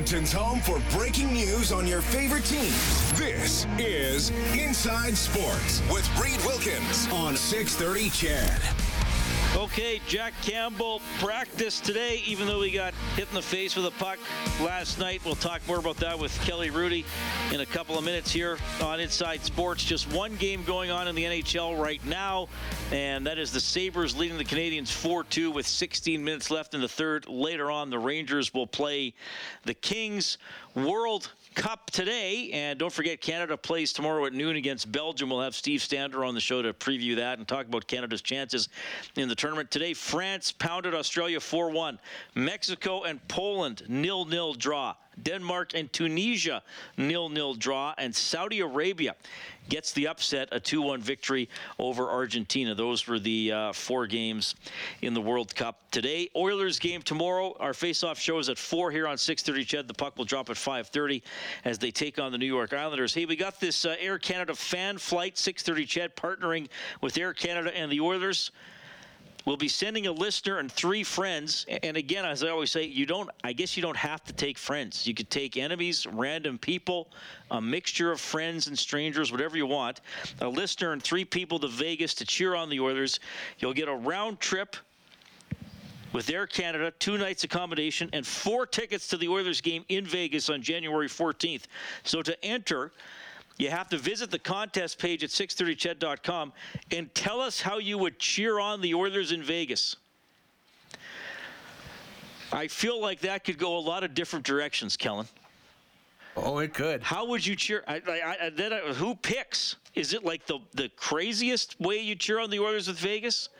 Edmonton's 0.00 0.32
home 0.32 0.60
for 0.60 0.80
breaking 0.96 1.32
news 1.32 1.72
on 1.72 1.86
your 1.86 2.00
favorite 2.00 2.44
teams. 2.44 3.12
This 3.18 3.66
is 3.78 4.30
Inside 4.58 5.16
Sports 5.16 5.82
with 5.92 6.08
Reed 6.18 6.38
Wilkins 6.46 7.06
on 7.12 7.36
630 7.36 8.10
CHED. 8.10 8.60
Okay, 9.56 10.00
Jack 10.06 10.32
Campbell 10.42 11.02
practiced 11.18 11.84
today, 11.84 12.22
even 12.24 12.46
though 12.46 12.62
he 12.62 12.70
got 12.70 12.94
hit 13.20 13.28
in 13.28 13.34
the 13.34 13.42
face 13.42 13.76
with 13.76 13.84
a 13.84 13.90
puck 13.90 14.18
last 14.62 14.98
night. 14.98 15.20
We'll 15.26 15.34
talk 15.34 15.60
more 15.68 15.78
about 15.78 15.98
that 15.98 16.18
with 16.18 16.34
Kelly 16.46 16.70
Hrudey 16.70 17.04
in 17.52 17.60
a 17.60 17.66
couple 17.66 17.98
of 17.98 18.02
minutes 18.02 18.32
here 18.32 18.56
on 18.82 18.98
Inside 18.98 19.44
Sports. 19.44 19.84
Just 19.84 20.10
one 20.10 20.36
game 20.36 20.64
going 20.64 20.90
on 20.90 21.06
in 21.06 21.14
the 21.14 21.24
NHL 21.24 21.78
right 21.78 22.02
now, 22.06 22.48
and 22.90 23.26
that 23.26 23.36
is 23.36 23.52
the 23.52 23.60
Sabres 23.60 24.16
leading 24.16 24.38
the 24.38 24.44
Canadiens 24.44 24.90
4 24.90 25.24
2 25.24 25.50
with 25.50 25.66
16 25.66 26.24
minutes 26.24 26.50
left 26.50 26.72
in 26.72 26.80
the 26.80 26.88
third. 26.88 27.28
Later 27.28 27.70
on, 27.70 27.90
the 27.90 27.98
Rangers 27.98 28.54
will 28.54 28.66
play 28.66 29.12
the 29.66 29.74
Kings. 29.74 30.38
World 30.74 31.30
Cup 31.54 31.90
today. 31.90 32.50
And 32.52 32.78
don't 32.78 32.92
forget, 32.92 33.20
Canada 33.20 33.56
plays 33.56 33.92
tomorrow 33.92 34.26
at 34.26 34.32
noon 34.32 34.56
against 34.56 34.90
Belgium. 34.90 35.30
We'll 35.30 35.40
have 35.40 35.54
Steve 35.54 35.82
Sandor 35.82 36.24
on 36.24 36.34
the 36.34 36.40
show 36.40 36.62
to 36.62 36.72
preview 36.72 37.16
that 37.16 37.38
and 37.38 37.46
talk 37.46 37.66
about 37.66 37.86
Canada's 37.86 38.22
chances 38.22 38.68
in 39.16 39.28
the 39.28 39.34
tournament. 39.34 39.70
Today, 39.70 39.94
France 39.94 40.52
pounded 40.52 40.94
Australia 40.94 41.40
4 41.40 41.70
1. 41.70 41.98
Mexico 42.34 43.02
and 43.04 43.26
Poland, 43.28 43.82
nil 43.88 44.24
nil 44.24 44.54
draw. 44.54 44.94
Denmark 45.22 45.72
and 45.74 45.92
Tunisia, 45.92 46.62
nil-nil 46.96 47.54
draw, 47.54 47.94
and 47.98 48.14
Saudi 48.14 48.60
Arabia 48.60 49.14
gets 49.68 49.92
the 49.92 50.08
upset, 50.08 50.48
a 50.52 50.60
2-1 50.60 50.98
victory 50.98 51.48
over 51.78 52.08
Argentina. 52.08 52.74
Those 52.74 53.06
were 53.06 53.18
the 53.18 53.52
uh, 53.52 53.72
four 53.72 54.06
games 54.06 54.54
in 55.02 55.14
the 55.14 55.20
World 55.20 55.54
Cup 55.54 55.90
today. 55.90 56.28
Oilers 56.34 56.78
game 56.78 57.02
tomorrow. 57.02 57.56
Our 57.60 57.72
face-off 57.72 58.18
show 58.18 58.38
is 58.38 58.48
at 58.48 58.58
4 58.58 58.90
here 58.90 59.06
on 59.06 59.16
6:30. 59.16 59.66
CHED. 59.66 59.88
The 59.88 59.94
puck 59.94 60.16
will 60.16 60.24
drop 60.24 60.50
at 60.50 60.56
5:30 60.56 61.22
as 61.64 61.78
they 61.78 61.90
take 61.90 62.18
on 62.18 62.32
the 62.32 62.38
New 62.38 62.46
York 62.46 62.72
Islanders. 62.72 63.14
Hey, 63.14 63.26
we 63.26 63.36
got 63.36 63.60
this 63.60 63.84
uh, 63.84 63.96
Air 64.00 64.18
Canada 64.18 64.54
fan 64.54 64.98
flight 64.98 65.36
6:30 65.36 65.86
CHED 65.86 66.16
partnering 66.16 66.68
with 67.00 67.16
Air 67.16 67.32
Canada 67.32 67.74
and 67.76 67.90
the 67.90 68.00
Oilers. 68.00 68.50
We'll 69.50 69.56
be 69.56 69.66
sending 69.66 70.06
a 70.06 70.12
listener 70.12 70.58
and 70.60 70.70
three 70.70 71.02
friends. 71.02 71.66
And 71.82 71.96
again, 71.96 72.24
as 72.24 72.44
I 72.44 72.50
always 72.50 72.70
say, 72.70 72.84
you 72.84 73.04
don't. 73.04 73.28
I 73.42 73.52
guess 73.52 73.76
you 73.76 73.82
don't 73.82 73.96
have 73.96 74.22
to 74.26 74.32
take 74.32 74.56
friends. 74.56 75.08
You 75.08 75.12
could 75.12 75.28
take 75.28 75.56
enemies, 75.56 76.06
random 76.06 76.56
people, 76.56 77.08
a 77.50 77.60
mixture 77.60 78.12
of 78.12 78.20
friends 78.20 78.68
and 78.68 78.78
strangers, 78.78 79.32
whatever 79.32 79.56
you 79.56 79.66
want. 79.66 80.02
A 80.40 80.46
listener 80.48 80.92
and 80.92 81.02
three 81.02 81.24
people 81.24 81.58
to 81.58 81.66
Vegas 81.66 82.14
to 82.14 82.24
cheer 82.24 82.54
on 82.54 82.70
the 82.70 82.78
Oilers. 82.78 83.18
You'll 83.58 83.74
get 83.74 83.88
a 83.88 83.94
round 83.96 84.38
trip 84.38 84.76
with 86.12 86.30
Air 86.30 86.46
Canada, 86.46 86.92
two 87.00 87.18
nights 87.18 87.42
accommodation, 87.42 88.08
and 88.12 88.24
four 88.24 88.66
tickets 88.66 89.08
to 89.08 89.16
the 89.16 89.26
Oilers 89.26 89.60
game 89.60 89.84
in 89.88 90.06
Vegas 90.06 90.48
on 90.48 90.62
January 90.62 91.08
14th. 91.08 91.64
So 92.04 92.22
to 92.22 92.44
enter, 92.44 92.92
you 93.60 93.70
have 93.70 93.88
to 93.90 93.98
visit 93.98 94.30
the 94.30 94.38
contest 94.38 94.98
page 94.98 95.22
at 95.22 95.30
630ched.com 95.30 96.52
and 96.92 97.14
tell 97.14 97.40
us 97.40 97.60
how 97.60 97.78
you 97.78 97.98
would 97.98 98.18
cheer 98.18 98.58
on 98.58 98.80
the 98.80 98.94
Oilers 98.94 99.32
in 99.32 99.42
Vegas. 99.42 99.96
I 102.52 102.66
feel 102.66 103.00
like 103.00 103.20
that 103.20 103.44
could 103.44 103.58
go 103.58 103.76
a 103.76 103.78
lot 103.78 104.02
of 104.02 104.14
different 104.14 104.46
directions, 104.46 104.96
Kellen. 104.96 105.28
Oh, 106.36 106.58
it 106.58 106.72
could. 106.72 107.02
How 107.02 107.26
would 107.26 107.44
you 107.46 107.54
cheer? 107.54 107.84
I, 107.86 108.00
I, 108.06 108.36
I, 108.46 108.50
then 108.50 108.72
I, 108.72 108.78
who 108.78 109.14
picks? 109.14 109.76
Is 109.94 110.14
it 110.14 110.24
like 110.24 110.46
the 110.46 110.58
the 110.74 110.88
craziest 110.96 111.78
way 111.80 111.98
you 111.98 112.14
cheer 112.14 112.38
on 112.38 112.50
the 112.50 112.60
Oilers 112.60 112.88
with 112.88 112.98
Vegas? 112.98 113.50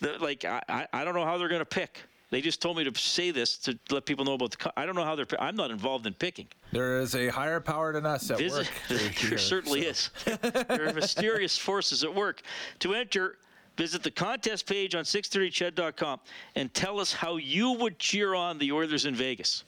The, 0.00 0.18
like 0.18 0.44
I, 0.44 0.86
I 0.92 1.04
don't 1.04 1.14
know 1.14 1.24
how 1.24 1.38
they're 1.38 1.48
going 1.48 1.60
to 1.60 1.64
pick. 1.64 2.00
They 2.32 2.40
just 2.40 2.62
told 2.62 2.78
me 2.78 2.84
to 2.84 2.98
say 2.98 3.30
this 3.30 3.58
to 3.58 3.78
let 3.90 4.06
people 4.06 4.24
know 4.24 4.32
about 4.32 4.52
the. 4.52 4.72
I 4.74 4.86
don't 4.86 4.94
know 4.94 5.04
how 5.04 5.14
they're. 5.14 5.26
I'm 5.38 5.54
not 5.54 5.70
involved 5.70 6.06
in 6.06 6.14
picking. 6.14 6.46
There 6.72 6.98
is 6.98 7.14
a 7.14 7.28
higher 7.28 7.60
power 7.60 7.92
than 7.92 8.06
us 8.06 8.30
at 8.30 8.40
work. 8.50 8.66
there 8.88 8.98
here, 8.98 9.36
certainly 9.36 9.82
is. 9.82 10.08
there 10.24 10.88
are 10.88 10.94
mysterious 10.94 11.58
forces 11.68 12.04
at 12.04 12.14
work. 12.14 12.40
To 12.78 12.94
enter, 12.94 13.36
visit 13.76 14.02
the 14.02 14.10
contest 14.10 14.64
page 14.66 14.94
on 14.94 15.04
630ched.com 15.04 16.20
and 16.56 16.72
tell 16.72 17.00
us 17.00 17.12
how 17.12 17.36
you 17.36 17.72
would 17.72 17.98
cheer 17.98 18.34
on 18.34 18.56
the 18.56 18.72
Oilers 18.72 19.04
in 19.04 19.14
Vegas. 19.14 19.64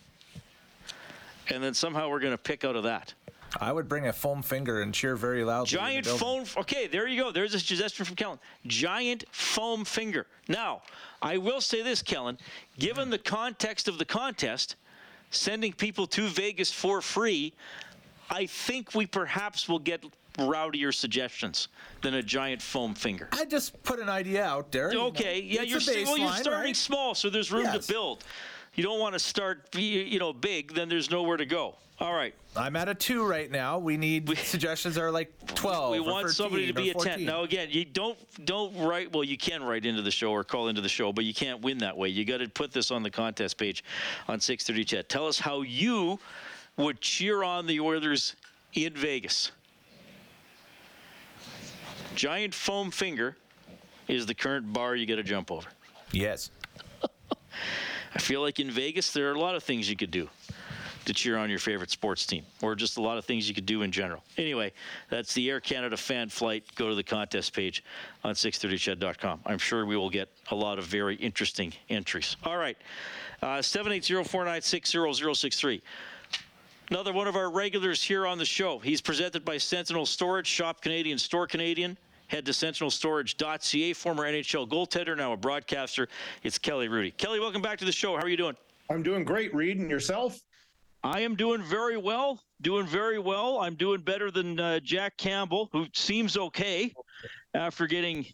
And 1.51 1.63
then 1.63 1.75
somehow 1.75 2.09
we're 2.09 2.21
going 2.21 2.33
to 2.33 2.39
pick 2.39 2.65
out 2.65 2.77
of 2.77 2.85
that. 2.85 3.13
I 3.61 3.73
would 3.73 3.89
bring 3.89 4.07
a 4.09 4.13
foam 4.13 4.43
finger 4.43 4.83
and 4.83 4.93
cheer 4.93 5.17
very 5.17 5.45
loudly. 5.45 5.77
Giant 5.77 6.07
foam. 6.07 6.45
Okay, 6.57 6.87
there 6.87 7.07
you 7.07 7.23
go. 7.23 7.31
There's 7.31 7.55
a 7.55 7.61
suggestion 7.61 8.05
from 8.05 8.17
Kellen. 8.17 8.39
Giant 8.67 9.25
foam 9.31 9.85
finger. 9.85 10.27
Now, 10.49 10.83
I 11.23 11.37
will 11.39 11.61
say 11.61 11.83
this, 11.83 12.03
Kellen. 12.03 12.39
Given 12.79 13.11
the 13.11 13.19
context 13.19 13.89
of 13.89 13.99
the 13.99 14.05
contest, 14.05 14.77
sending 15.31 15.73
people 15.73 16.07
to 16.09 16.27
Vegas 16.29 16.71
for 16.73 17.01
free, 17.01 17.53
I 18.31 18.47
think 18.47 18.95
we 18.95 19.07
perhaps 19.07 19.69
will 19.69 19.79
get 19.79 20.05
rowdier 20.39 20.93
suggestions 20.93 21.69
than 22.03 22.15
a 22.15 22.23
giant 22.23 22.61
foam 22.61 22.95
finger. 22.95 23.29
I 23.33 23.45
just 23.45 23.81
put 23.85 24.01
an 24.01 24.09
idea 24.09 24.45
out 24.45 24.73
there. 24.73 24.91
you 24.91 24.99
know. 24.99 25.07
Okay, 25.07 25.41
yeah, 25.41 25.63
you're 25.63 25.79
well, 25.87 26.19
you're 26.19 26.33
starting 26.33 26.53
right? 26.53 26.77
small, 26.77 27.15
so 27.15 27.31
there's 27.31 27.53
room 27.53 27.65
Yes. 27.65 27.87
to 27.87 27.93
build. 27.93 28.25
You 28.75 28.83
don't 28.83 28.99
want 28.99 29.13
to 29.15 29.19
start, 29.19 29.75
you 29.77 30.19
know, 30.19 30.33
big. 30.33 30.75
Then 30.75 30.89
there's 30.89 31.11
nowhere 31.11 31.37
to 31.37 31.47
go. 31.47 31.77
All 32.01 32.13
right. 32.13 32.35
I'm 32.57 32.75
at 32.75 32.89
a 32.89 32.95
two 32.95 33.25
right 33.25 33.49
now. 33.49 33.79
We 33.79 33.97
need 33.97 34.37
suggestions 34.39 34.99
are 34.99 35.13
like 35.13 35.33
12. 35.55 35.93
we 35.93 36.01
want 36.01 36.29
somebody 36.31 36.67
to 36.67 36.73
be 36.73 36.91
a 36.91 36.95
10 36.95 37.25
now 37.25 37.43
again 37.45 37.69
you 37.71 37.85
don't 37.85 38.19
don't 38.45 38.77
write 38.77 39.13
well 39.13 39.23
you 39.25 39.37
can 39.37 39.63
write 39.63 39.87
into 39.87 40.03
the 40.03 40.11
show 40.11 40.31
or 40.33 40.43
call 40.45 40.69
into 40.69 40.81
the 40.81 40.89
show 40.89 41.13
but 41.13 41.25
you 41.25 41.33
can't 41.33 41.61
win 41.63 41.79
that 41.79 41.97
way 41.97 42.09
you 42.09 42.25
got 42.25 42.39
to 42.39 42.49
put 42.49 42.73
this 42.73 42.91
on 42.91 43.03
the 43.03 43.11
contest 43.11 43.57
page 43.57 43.85
on 44.29 44.41
630 44.41 44.85
CHED 44.85 45.09
tell 45.09 45.27
us 45.27 45.39
how 45.39 45.63
you 45.63 46.19
would 46.77 47.01
cheer 47.01 47.43
on 47.45 47.67
the 47.67 47.79
oilers 47.81 48.35
in 48.75 48.93
vegas 48.93 49.53
giant 52.15 52.53
foam 52.55 52.91
finger 52.91 53.37
is 54.09 54.27
the 54.27 54.35
current 54.35 54.73
bar 54.73 54.97
you 54.97 55.07
got 55.07 55.17
to 55.17 55.23
jump 55.23 55.51
over 55.51 55.69
Yes. 56.13 56.51
i 58.15 58.19
feel 58.19 58.41
like 58.41 58.61
in 58.61 58.71
vegas 58.71 59.13
there 59.13 59.31
are 59.31 59.35
a 59.35 59.39
lot 59.39 59.55
of 59.55 59.63
things 59.63 59.89
you 59.89 59.97
could 59.97 60.11
do 60.11 60.29
to 61.05 61.13
cheer 61.13 61.37
on 61.37 61.51
your 61.51 61.59
favorite 61.59 61.91
sports 61.91 62.25
team, 62.27 62.45
or 62.63 62.75
just 62.75 62.97
a 62.97 63.03
lot 63.03 63.19
of 63.19 63.25
things 63.25 63.49
you 63.49 63.55
could 63.55 63.67
do 63.67 63.83
in 63.83 63.93
general. 63.93 64.25
Anyway, 64.39 64.73
that's 65.11 65.35
the 65.35 65.51
Air 65.51 65.61
Canada 65.61 65.97
fan 65.97 66.29
flight. 66.29 66.65
Go 66.77 66.89
to 66.89 66.95
the 66.95 67.03
contest 67.03 67.53
page 67.55 67.83
on 68.23 68.35
630ched.com. 68.35 69.41
I'm 69.45 69.59
sure 69.59 69.85
we 69.87 69.97
will 69.97 70.11
get 70.11 70.29
a 70.51 70.55
lot 70.55 70.79
of 70.79 70.85
very 70.85 71.17
interesting 71.17 71.73
entries. 71.91 72.37
All 72.45 72.57
right, 72.57 72.77
uh, 73.43 73.59
780-496-0063. 73.59 75.83
Another 76.91 77.15
one 77.15 77.27
of 77.27 77.35
our 77.35 77.51
regulars 77.51 78.03
here 78.03 78.27
on 78.27 78.37
the 78.39 78.45
show. 78.45 78.79
He's 78.79 79.01
presented 79.01 79.43
by 79.45 79.59
Sentinel 79.59 80.07
Storage, 80.07 80.47
Shop 80.47 80.81
Canadian, 80.83 81.19
Store 81.19 81.47
Canadian. 81.47 81.97
Head 82.29 82.47
to 82.47 82.53
sentinelstorage.ca. 82.53 83.93
Former 83.93 84.25
NHL 84.25 84.69
goaltender, 84.69 85.17
now 85.17 85.33
a 85.33 85.37
broadcaster. 85.37 86.09
It's 86.43 86.59
Kelly 86.59 86.89
Hrudey. 86.89 87.17
Kelly, 87.17 87.41
welcome 87.41 87.63
back 87.63 87.79
to 87.79 87.85
the 87.85 87.93
show. 87.93 88.17
How 88.17 88.23
are 88.23 88.29
you 88.29 88.37
doing? 88.37 88.57
I'm 88.91 89.03
doing 89.03 89.25
great, 89.25 89.55
Reed, 89.55 89.79
and 89.79 89.91
yourself? 89.91 90.41
I 91.03 91.21
am 91.21 91.37
doing 91.37 91.63
very 91.63 91.99
well. 91.99 92.43
Doing 92.63 92.87
very 92.87 93.19
well. 93.19 93.61
I'm 93.61 93.75
doing 93.75 94.01
better 94.01 94.31
than 94.31 94.59
uh, 94.59 94.81
Jack 94.81 95.19
Campbell, 95.19 95.69
who 95.73 95.87
seems 95.93 96.37
okay 96.39 96.93
after 97.53 97.87
getting 97.87 98.25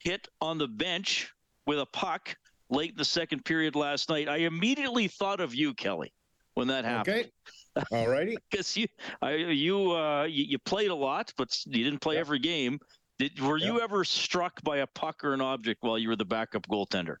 hit 0.00 0.28
on 0.40 0.58
the 0.58 0.68
bench 0.68 1.32
with 1.66 1.80
a 1.80 1.86
puck 1.86 2.36
late 2.68 2.90
in 2.90 2.96
the 2.96 3.04
second 3.04 3.44
period 3.44 3.74
last 3.74 4.10
night. 4.10 4.28
I 4.28 4.38
immediately 4.38 5.08
thought 5.08 5.40
of 5.40 5.54
you, 5.54 5.72
Kelly, 5.72 6.12
when 6.54 6.68
that 6.68 6.84
happened. 6.84 7.30
Okay. 7.76 7.86
All 7.90 8.08
righty. 8.08 8.36
Because 8.50 8.76
you, 8.76 8.86
I, 9.22 9.34
you, 9.34 9.92
uh, 9.92 10.24
you, 10.24 10.44
you 10.44 10.58
played 10.58 10.90
a 10.90 10.94
lot, 10.94 11.32
but 11.36 11.58
you 11.66 11.84
didn't 11.84 12.00
play 12.00 12.18
every 12.18 12.38
game. 12.38 12.78
Did, 13.18 13.38
were 13.40 13.58
you 13.58 13.80
ever 13.80 14.04
struck 14.04 14.60
by 14.62 14.78
a 14.78 14.86
puck 14.88 15.24
or 15.24 15.34
an 15.34 15.40
object 15.40 15.82
while 15.82 15.98
you 15.98 16.08
were 16.08 16.16
the 16.16 16.24
backup 16.24 16.66
goaltender? 16.68 17.16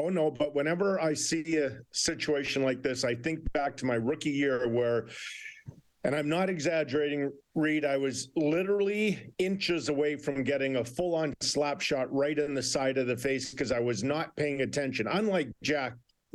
Oh 0.00 0.08
no, 0.08 0.30
but 0.30 0.54
whenever 0.54 1.00
I 1.00 1.12
see 1.12 1.56
a 1.56 1.80
situation 1.92 2.62
like 2.62 2.82
this, 2.82 3.04
I 3.04 3.14
think 3.14 3.52
back 3.52 3.76
to 3.78 3.86
my 3.86 3.96
rookie 3.96 4.30
year 4.30 4.68
where 4.68 5.08
and 6.04 6.14
I'm 6.14 6.28
not 6.28 6.48
exaggerating, 6.48 7.32
Reed, 7.54 7.84
I 7.84 7.96
was 7.96 8.28
literally 8.36 9.32
inches 9.38 9.88
away 9.88 10.16
from 10.16 10.44
getting 10.44 10.76
a 10.76 10.84
full-on 10.84 11.34
slap 11.40 11.80
shot 11.80 12.10
right 12.12 12.38
in 12.38 12.54
the 12.54 12.62
side 12.62 12.98
of 12.98 13.08
the 13.08 13.16
face 13.16 13.50
because 13.50 13.72
I 13.72 13.80
was 13.80 14.04
not 14.04 14.34
paying 14.36 14.60
attention. 14.60 15.08
Unlike 15.08 15.50
Jack 15.62 15.94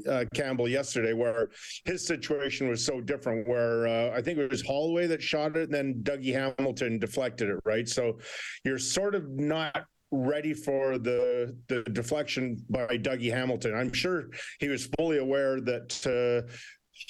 uh, 0.10 0.26
Campbell 0.34 0.68
yesterday, 0.68 1.14
where 1.14 1.50
his 1.86 2.06
situation 2.06 2.68
was 2.68 2.86
so 2.86 3.02
different. 3.02 3.48
Where 3.48 3.88
uh, 3.88 4.18
I 4.18 4.22
think 4.22 4.40
it 4.40 4.52
was 4.52 4.62
Holloway 4.66 5.08
that 5.08 5.22
shot 5.22 5.56
it, 5.58 5.64
and 5.70 5.74
then 5.74 6.02
Dougie 6.04 6.34
Hamilton 6.34 7.00
deflected 7.00 7.50
it. 7.50 7.60
Right, 7.66 7.88
so 7.88 8.20
you're 8.64 8.80
sort 8.80 9.16
of 9.16 9.30
not 9.30 9.86
ready 10.12 10.54
for 10.54 10.98
the 10.98 11.56
the 11.68 11.84
deflection 11.84 12.64
by 12.70 12.98
Dougie 12.98 13.34
Hamilton. 13.34 13.74
I'm 13.76 13.94
sure 13.94 14.26
he 14.60 14.68
was 14.68 14.90
fully 14.98 15.18
aware 15.18 15.60
that 15.62 15.90
uh, 16.08 16.48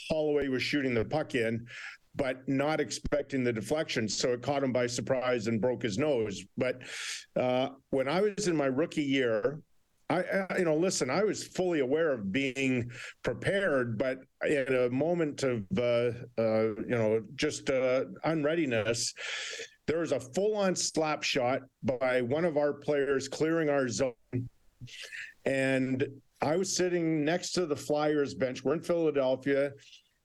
Holloway 0.09 0.47
was 0.47 0.63
shooting 0.63 0.93
the 0.93 1.05
puck 1.05 1.35
in. 1.35 1.65
but 2.15 2.47
not 2.47 2.79
expecting 2.79 3.43
the 3.43 3.51
deflection. 3.51 4.07
So 4.07 4.33
it 4.33 4.43
caught 4.43 4.63
him 4.63 4.71
by 4.71 4.85
surprise 4.85 5.47
and 5.47 5.59
broke 5.59 5.81
his 5.81 5.97
nose. 5.97 6.43
But 6.57 6.81
uh, 7.35 7.69
when 7.89 8.07
I 8.07 8.21
was 8.21 8.47
in 8.47 8.55
my 8.55 8.67
rookie 8.67 9.01
year, 9.01 9.59
I, 10.13 10.45
I, 10.49 10.57
you 10.59 10.65
know, 10.65 10.75
listen, 10.75 11.09
I 11.09 11.23
was 11.23 11.47
fully 11.47 11.79
aware 11.79 12.11
of 12.11 12.31
being 12.31 12.91
prepared, 13.23 13.97
but 13.97 14.19
in 14.47 14.75
a 14.75 14.89
moment 14.89 15.41
of, 15.43 15.63
uh, 15.77 16.11
uh, 16.37 16.75
you 16.87 16.95
know, 16.97 17.23
just 17.35 17.69
uh, 17.71 18.05
unreadiness, 18.23 19.13
there 19.87 19.99
was 19.99 20.11
a 20.11 20.19
full 20.19 20.55
on 20.55 20.75
slap 20.75 21.23
shot 21.23 21.61
by 21.81 22.21
one 22.21 22.45
of 22.45 22.57
our 22.57 22.73
players 22.73 23.27
clearing 23.27 23.69
our 23.69 23.89
zone. 23.89 24.13
And 25.45 26.05
I 26.41 26.57
was 26.57 26.75
sitting 26.75 27.25
next 27.25 27.53
to 27.53 27.65
the 27.65 27.75
Flyers 27.75 28.35
bench. 28.35 28.63
We're 28.63 28.75
in 28.75 28.83
Philadelphia. 28.83 29.71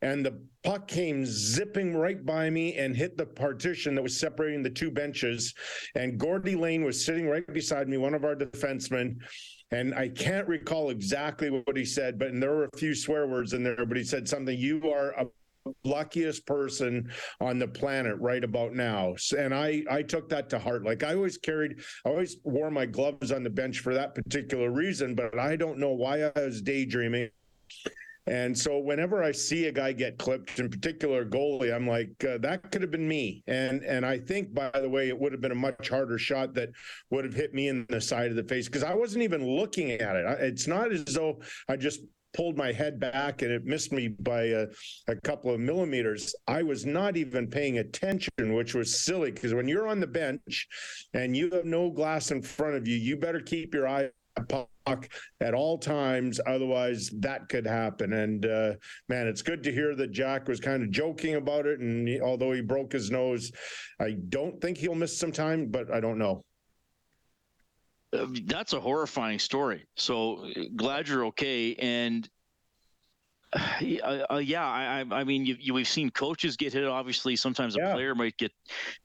And 0.00 0.24
the 0.24 0.40
puck 0.62 0.86
came 0.86 1.26
zipping 1.26 1.96
right 1.96 2.24
by 2.24 2.50
me 2.50 2.76
and 2.76 2.96
hit 2.96 3.16
the 3.16 3.26
partition 3.26 3.96
that 3.96 4.02
was 4.02 4.16
separating 4.16 4.62
the 4.62 4.70
two 4.70 4.92
benches. 4.92 5.54
And 5.96 6.18
Gordy 6.18 6.54
Lane 6.54 6.84
was 6.84 7.04
sitting 7.04 7.26
right 7.28 7.44
beside 7.52 7.88
me, 7.88 7.96
one 7.96 8.14
of 8.14 8.24
our 8.24 8.36
defensemen. 8.36 9.16
And 9.70 9.94
I 9.94 10.08
can't 10.08 10.48
recall 10.48 10.90
exactly 10.90 11.50
what 11.50 11.76
he 11.76 11.84
said, 11.84 12.18
but 12.18 12.28
and 12.28 12.42
there 12.42 12.54
were 12.54 12.64
a 12.64 12.78
few 12.78 12.94
swear 12.94 13.26
words 13.26 13.52
in 13.52 13.62
there, 13.62 13.84
but 13.84 13.96
he 13.96 14.04
said 14.04 14.28
something, 14.28 14.58
you 14.58 14.90
are 14.90 15.10
a 15.10 15.26
luckiest 15.84 16.46
person 16.46 17.10
on 17.40 17.58
the 17.58 17.68
planet 17.68 18.16
right 18.18 18.42
about 18.42 18.74
now. 18.74 19.14
And 19.36 19.54
i 19.54 19.82
i 19.90 20.02
took 20.02 20.28
that 20.30 20.48
to 20.50 20.58
heart. 20.58 20.84
Like 20.84 21.02
i 21.02 21.14
always 21.14 21.36
carried 21.36 21.80
i 22.06 22.08
always 22.08 22.36
wore 22.44 22.70
my 22.70 22.86
gloves 22.86 23.32
on 23.32 23.42
the 23.42 23.50
bench 23.50 23.80
for 23.80 23.94
that 23.94 24.14
particular 24.14 24.70
reason 24.70 25.14
but 25.14 25.38
i 25.38 25.56
don't 25.56 25.78
know 25.78 25.92
why 25.92 26.22
i 26.22 26.32
was 26.34 26.62
daydreaming 26.62 27.30
and 28.28 28.56
so 28.56 28.78
whenever 28.78 29.22
I 29.22 29.32
see 29.32 29.66
a 29.66 29.72
guy 29.72 29.92
get 29.92 30.18
clipped, 30.18 30.58
in 30.58 30.68
particular 30.68 31.24
goalie, 31.24 31.74
I'm 31.74 31.88
like, 31.88 32.12
uh, 32.24 32.38
that 32.38 32.70
could 32.70 32.82
have 32.82 32.90
been 32.90 33.08
me. 33.08 33.42
And 33.46 33.82
and 33.84 34.04
I 34.04 34.18
think, 34.18 34.52
by 34.54 34.70
the 34.74 34.88
way, 34.88 35.08
it 35.08 35.18
would 35.18 35.32
have 35.32 35.40
been 35.40 35.52
a 35.52 35.56
much 35.56 35.88
harder 35.88 36.18
shot 36.18 36.54
that 36.54 36.70
would 37.10 37.24
have 37.24 37.34
hit 37.34 37.54
me 37.54 37.68
in 37.68 37.86
the 37.88 38.00
side 38.00 38.30
of 38.30 38.36
the 38.36 38.44
face 38.44 38.66
because 38.66 38.84
I 38.84 38.94
wasn't 38.94 39.24
even 39.24 39.46
looking 39.46 39.92
at 39.92 40.16
it. 40.16 40.26
It's 40.40 40.66
not 40.66 40.92
as 40.92 41.04
though 41.04 41.40
I 41.68 41.76
just 41.76 42.00
pulled 42.34 42.58
my 42.58 42.70
head 42.72 43.00
back 43.00 43.40
and 43.40 43.50
it 43.50 43.64
missed 43.64 43.90
me 43.90 44.08
by 44.08 44.42
a, 44.42 44.66
a, 45.08 45.16
couple 45.16 45.52
of 45.52 45.58
millimeters. 45.58 46.34
I 46.46 46.62
was 46.62 46.84
not 46.84 47.16
even 47.16 47.46
paying 47.46 47.78
attention, 47.78 48.54
which 48.54 48.74
was 48.74 49.00
silly 49.00 49.32
because 49.32 49.54
when 49.54 49.66
you're 49.66 49.88
on 49.88 49.98
the 49.98 50.06
bench 50.06 50.68
and 51.14 51.34
you 51.34 51.50
have 51.50 51.64
no 51.64 51.90
glass 51.90 52.30
in 52.30 52.42
front 52.42 52.76
of 52.76 52.86
you, 52.86 52.96
you 52.96 53.16
better 53.16 53.40
keep 53.40 53.72
your 53.72 53.88
eye 53.88 54.10
puck 54.40 55.08
at 55.40 55.54
all 55.54 55.78
times 55.78 56.40
otherwise 56.46 57.10
that 57.18 57.48
could 57.48 57.66
happen 57.66 58.14
and 58.14 58.46
uh, 58.46 58.72
man 59.08 59.26
it's 59.26 59.42
good 59.42 59.62
to 59.62 59.72
hear 59.72 59.94
that 59.94 60.10
jack 60.10 60.48
was 60.48 60.60
kind 60.60 60.82
of 60.82 60.90
joking 60.90 61.34
about 61.34 61.66
it 61.66 61.80
and 61.80 62.08
he, 62.08 62.20
although 62.20 62.52
he 62.52 62.60
broke 62.60 62.92
his 62.92 63.10
nose 63.10 63.52
i 64.00 64.12
don't 64.28 64.60
think 64.60 64.78
he'll 64.78 64.94
miss 64.94 65.18
some 65.18 65.32
time 65.32 65.66
but 65.66 65.92
i 65.92 66.00
don't 66.00 66.18
know 66.18 66.42
uh, 68.12 68.26
that's 68.46 68.72
a 68.72 68.80
horrifying 68.80 69.38
story. 69.38 69.86
So 69.96 70.46
glad 70.76 71.08
you're 71.08 71.26
okay. 71.26 71.74
And 71.74 72.28
uh, 74.04 74.24
uh, 74.30 74.36
yeah, 74.36 74.66
I, 74.66 75.04
I 75.10 75.24
mean, 75.24 75.46
you, 75.46 75.56
you, 75.58 75.74
we've 75.74 75.88
seen 75.88 76.10
coaches 76.10 76.56
get 76.56 76.72
hit. 76.72 76.84
Obviously, 76.84 77.36
sometimes 77.36 77.76
a 77.76 77.80
yeah. 77.80 77.92
player 77.94 78.14
might 78.14 78.36
get 78.36 78.52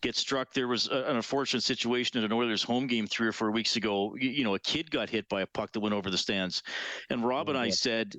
get 0.02 0.16
struck. 0.16 0.54
There 0.54 0.68
was 0.68 0.88
a, 0.90 1.04
an 1.04 1.16
unfortunate 1.16 1.64
situation 1.64 2.20
at 2.20 2.26
an 2.26 2.34
Oilers 2.34 2.64
home 2.64 2.88
game 2.88 3.08
three 3.08 3.28
or 3.28 3.32
four 3.32 3.52
weeks 3.52 3.76
ago. 3.76 4.16
You, 4.20 4.30
you, 4.30 4.44
know, 4.44 4.56
a 4.56 4.60
kid 4.60 4.92
got 4.92 5.10
hit 5.10 5.28
by 5.30 5.42
a 5.42 5.48
puck 5.48 5.72
that 5.74 5.80
went 5.80 5.96
over 5.96 6.10
the 6.10 6.18
stands, 6.18 6.64
and 7.10 7.24
Rob 7.24 7.50
and 7.50 7.58
I 7.58 7.70
said, 7.70 8.16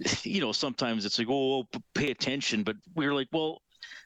you 0.22 0.40
know, 0.40 0.52
sometimes 0.52 1.04
it's 1.04 1.18
like, 1.18 1.28
oh, 1.30 1.64
pay 1.94 2.10
attention, 2.10 2.62
but 2.62 2.76
we 2.94 3.06
are 3.06 3.14
like, 3.14 3.28
well, 3.32 3.62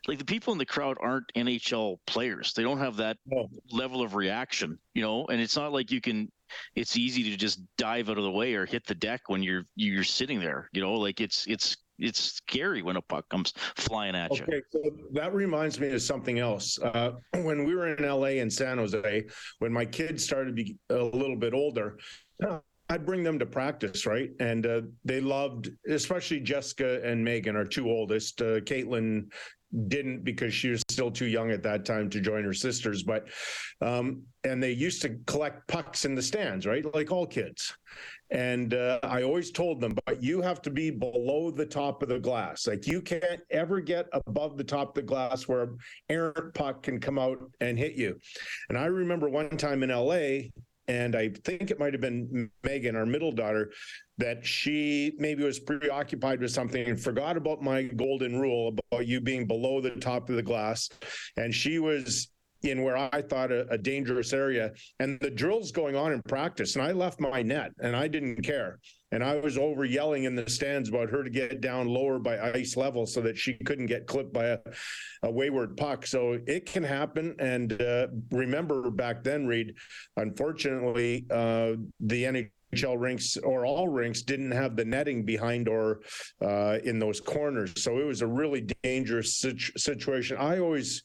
like 0.07 0.19
the 0.19 0.25
people 0.25 0.53
in 0.53 0.59
the 0.59 0.67
crowd 0.67 0.97
aren't 1.01 1.33
NHL 1.35 1.99
players. 2.07 2.53
They 2.53 2.63
don't 2.63 2.79
have 2.79 2.97
that 2.97 3.17
no. 3.27 3.49
level 3.71 4.03
of 4.03 4.15
reaction, 4.15 4.79
you 4.95 5.03
know, 5.03 5.25
and 5.27 5.41
it's 5.41 5.57
not 5.57 5.73
like 5.73 5.91
you 5.91 6.01
can 6.01 6.31
it's 6.77 6.97
easy 6.97 7.23
to 7.31 7.37
just 7.37 7.61
dive 7.77 8.11
out 8.11 8.19
of 8.19 8.25
the 8.25 8.31
way 8.31 8.55
or 8.55 8.67
hit 8.67 8.87
the 8.87 8.95
deck 8.95 9.23
when 9.29 9.43
you're 9.43 9.65
you're 9.77 10.05
sitting 10.05 10.41
there, 10.41 10.69
you 10.73 10.81
know, 10.81 10.95
like 10.95 11.21
it's 11.21 11.47
it's 11.47 11.77
it's 11.99 12.21
scary 12.21 12.83
when 12.83 12.97
a 12.97 13.03
puck 13.03 13.29
comes 13.29 13.53
flying 13.77 14.17
at 14.17 14.37
you. 14.37 14.43
Okay, 14.43 14.63
so 14.71 14.83
that 15.13 15.33
reminds 15.33 15.79
me 15.79 15.89
of 15.93 16.03
something 16.03 16.39
else. 16.39 16.79
Uh, 16.81 17.13
when 17.43 17.65
we 17.65 17.75
were 17.75 17.95
in 17.95 18.05
LA 18.05 18.41
and 18.41 18.53
San 18.53 18.79
Jose, 18.79 19.25
when 19.61 19.73
my 19.73 19.85
kids 19.85 20.25
started 20.25 20.57
to 20.57 20.65
be 20.65 20.77
a 20.91 21.03
little 21.03 21.37
bit 21.37 21.55
older, 21.55 21.99
I'd 22.91 23.07
bring 23.07 23.23
them 23.23 23.39
to 23.39 23.47
practice, 23.47 24.05
right? 24.05 24.31
And 24.41 24.67
uh, 24.67 24.83
they 25.05 25.21
loved, 25.21 25.71
especially 25.89 26.41
Jessica 26.41 27.01
and 27.03 27.25
Megan, 27.25 27.57
our 27.57 27.65
two 27.65 27.89
oldest. 27.89 28.43
Uh, 28.43 28.61
Caitlin 28.61 29.31
didn't 29.89 30.25
because 30.25 30.55
she 30.55 30.71
was 30.71 30.83
still 30.91 31.11
too 31.11 31.27
young 31.27 31.51
at 31.51 31.63
that 31.63 31.85
time 31.85 32.09
to 32.11 32.21
join 32.21 32.45
her 32.45 32.55
sisters. 32.55 33.03
But 33.03 33.29
um, 33.81 34.23
and 34.45 34.63
they 34.63 34.73
used 34.73 35.03
to 35.03 35.19
collect 35.27 35.67
pucks 35.69 36.05
in 36.05 36.15
the 36.15 36.23
stands, 36.23 36.67
right? 36.67 36.85
Like 36.95 37.11
all 37.11 37.27
kids. 37.27 37.75
And 38.31 38.75
uh, 38.75 38.99
I 39.03 39.23
always 39.23 39.51
told 39.51 39.81
them, 39.81 39.97
but 40.07 40.23
you 40.23 40.41
have 40.41 40.63
to 40.63 40.71
be 40.71 40.91
below 40.91 41.51
the 41.51 41.67
top 41.67 42.03
of 42.03 42.09
the 42.09 42.19
glass. 42.19 42.67
Like 42.67 42.87
you 42.87 43.01
can't 43.01 43.41
ever 43.51 43.81
get 43.81 44.07
above 44.13 44.57
the 44.57 44.65
top 44.65 44.89
of 44.89 44.95
the 44.95 45.03
glass 45.03 45.47
where 45.47 45.69
errant 46.09 46.55
puck 46.55 46.83
can 46.83 46.99
come 46.99 47.19
out 47.19 47.39
and 47.61 47.79
hit 47.79 47.95
you. 47.95 48.19
And 48.69 48.79
I 48.79 48.87
remember 48.87 49.29
one 49.29 49.51
time 49.51 49.83
in 49.83 49.91
LA, 49.91 50.49
and 50.89 51.17
I 51.17 51.31
think 51.45 51.71
it 51.71 51.79
might 51.79 51.95
have 51.95 52.01
been 52.01 52.51
Megan, 52.63 52.97
our 52.97 53.07
middle 53.07 53.33
daughter, 53.33 53.71
that 54.19 54.45
she 54.45 55.13
maybe 55.19 55.43
was 55.43 55.59
preoccupied 55.59 56.41
with 56.41 56.51
something 56.51 56.87
and 56.87 57.01
forgot 57.01 57.37
about 57.37 57.63
my 57.63 57.85
golden 57.85 58.39
rule 58.39 58.77
about 58.91 59.07
you 59.07 59.21
being 59.21 59.47
below 59.47 59.81
the 59.81 59.91
top 59.91 60.29
of 60.29 60.37
the 60.37 60.43
glass. 60.43 60.89
And 61.37 61.55
she 61.55 61.79
was 61.79 62.29
in 62.63 62.83
where 62.83 62.97
I 62.97 63.23
thought 63.23 63.53
a, 63.53 63.69
a, 63.69 63.79
dangerous 63.79 64.33
area. 64.33 64.73
And 64.99 65.19
the 65.21 65.31
drill's 65.31 65.71
going 65.71 65.97
on 65.97 66.13
in 66.13 66.23
practice. 66.23 66.77
And 66.77 66.85
I 66.85 66.93
left 66.93 67.21
my 67.21 67.43
net 67.43 67.73
and 67.81 67.95
I 67.95 68.09
didn't 68.09 68.43
care. 68.43 68.79
And 69.15 69.23
I 69.23 69.37
was 69.37 69.57
over 69.57 69.85
yelling 69.85 70.25
in 70.25 70.35
the 70.35 70.51
stands 70.51 70.89
about 70.89 71.09
her 71.09 71.23
to 71.23 71.31
get 71.31 71.61
down 71.61 71.87
lower 71.87 72.19
by 72.19 72.37
ice 72.51 72.77
level 72.77 73.07
so 73.07 73.21
that 73.21 73.39
she 73.39 73.55
couldn't 73.65 73.87
get 73.87 74.09
clipped 74.09 74.33
by 74.33 74.47
a, 74.47 74.59
a 75.23 75.31
wayward 75.31 75.77
puck. 75.77 76.05
So 76.05 76.41
it 76.49 76.67
can 76.67 76.83
happen. 76.83 77.37
And 77.39 77.81
uh, 77.81 78.09
remember 78.33 78.91
back 78.91 79.23
then, 79.23 79.47
Reed, 79.47 79.75
unfortunately, 80.17 81.27
uh, 81.31 81.75
the 82.01 82.25
NHL 82.73 82.99
rinks 82.99 83.37
or 83.37 83.65
all 83.65 83.87
rinks 83.87 84.23
didn't 84.23 84.51
have 84.51 84.75
the 84.75 84.85
netting 84.85 85.25
behind 85.25 85.69
or 85.69 86.01
uh, 86.45 86.79
in 86.83 86.99
those 86.99 87.21
corners. 87.21 87.85
So 87.85 88.01
it 88.01 88.05
was 88.05 88.21
a 88.21 88.27
really 88.27 88.67
dangerous 88.83 89.37
situ- 89.37 89.79
situation. 89.79 90.39
I 90.39 90.59
always 90.59 91.05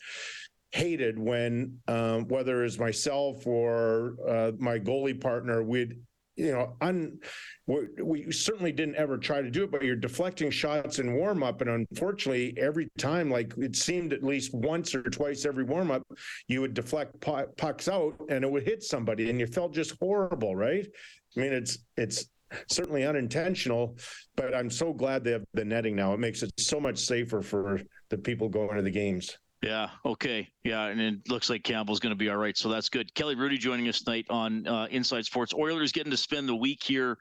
hated 0.72 1.20
when, 1.20 1.78
um, 1.88 2.28
whether 2.28 2.64
it's 2.64 2.80
myself 2.80 3.46
or 3.46 4.16
uh, 4.28 4.52
my 4.58 4.80
goalie 4.80 5.20
partner, 5.20 5.62
we'd 5.62 5.94
you 6.40 6.54
know, 6.54 6.76
un, 6.80 7.20
we 7.68 8.32
certainly 8.32 8.72
didn't 8.72 8.96
ever 8.96 9.18
try 9.18 9.42
to 9.42 9.52
do 9.52 9.66
it, 9.66 9.72
but 9.72 9.84
you're 9.84 9.96
deflecting 9.96 10.50
shots 10.50 11.00
in 11.00 11.14
warm 11.14 11.44
up. 11.44 11.60
And 11.60 11.70
unfortunately, 11.70 12.54
every 12.58 12.90
time, 12.98 13.30
like 13.30 13.54
it 13.58 13.76
seemed 13.76 14.14
at 14.14 14.24
least 14.24 14.54
once 14.54 14.96
or 14.96 15.04
twice 15.04 15.46
every 15.46 15.66
warm 15.66 15.92
up, 15.92 16.04
you 16.48 16.62
would 16.62 16.74
deflect 16.74 17.20
pucks 17.58 17.90
out 17.90 18.16
and 18.30 18.46
it 18.46 18.52
would 18.52 18.64
hit 18.64 18.84
somebody 18.84 19.30
and 19.30 19.40
you 19.40 19.48
felt 19.48 19.74
just 19.74 19.96
horrible, 20.00 20.56
right? 20.56 20.88
I 21.36 21.40
mean, 21.40 21.52
it's 21.52 21.80
it's 21.98 22.30
certainly 22.68 23.06
unintentional, 23.06 23.98
but 24.38 24.56
I'm 24.56 24.70
so 24.70 24.94
glad 24.94 25.26
they 25.26 25.32
have 25.32 25.46
the 25.54 25.66
netting 25.66 25.96
now. 25.96 26.14
It 26.14 26.20
makes 26.20 26.42
it 26.42 26.52
so 26.58 26.80
much 26.80 27.00
safer 27.00 27.42
for 27.42 27.82
the 28.10 28.18
people 28.18 28.48
going 28.48 28.78
to 28.78 28.82
the 28.82 28.90
games. 28.90 29.38
Yeah. 29.62 29.90
Okay. 30.06 30.48
Yeah, 30.64 30.86
and 30.86 31.02
it 31.02 31.30
looks 31.30 31.50
like 31.50 31.64
Campbell's 31.64 32.00
going 32.00 32.12
to 32.12 32.18
be 32.18 32.30
all 32.30 32.38
right, 32.38 32.58
so 32.58 32.70
that's 32.70 32.88
good. 32.88 33.14
Kelly 33.14 33.36
Hrudey 33.36 33.60
joining 33.60 33.90
us 33.90 34.02
tonight 34.02 34.26
on 34.30 34.66
uh, 34.66 34.88
Inside 34.90 35.26
Sports. 35.26 35.54
Oilers 35.54 35.92
getting 35.92 36.12
to 36.12 36.18
spend 36.18 36.48
the 36.48 36.56
week 36.56 36.82
here, 36.82 37.18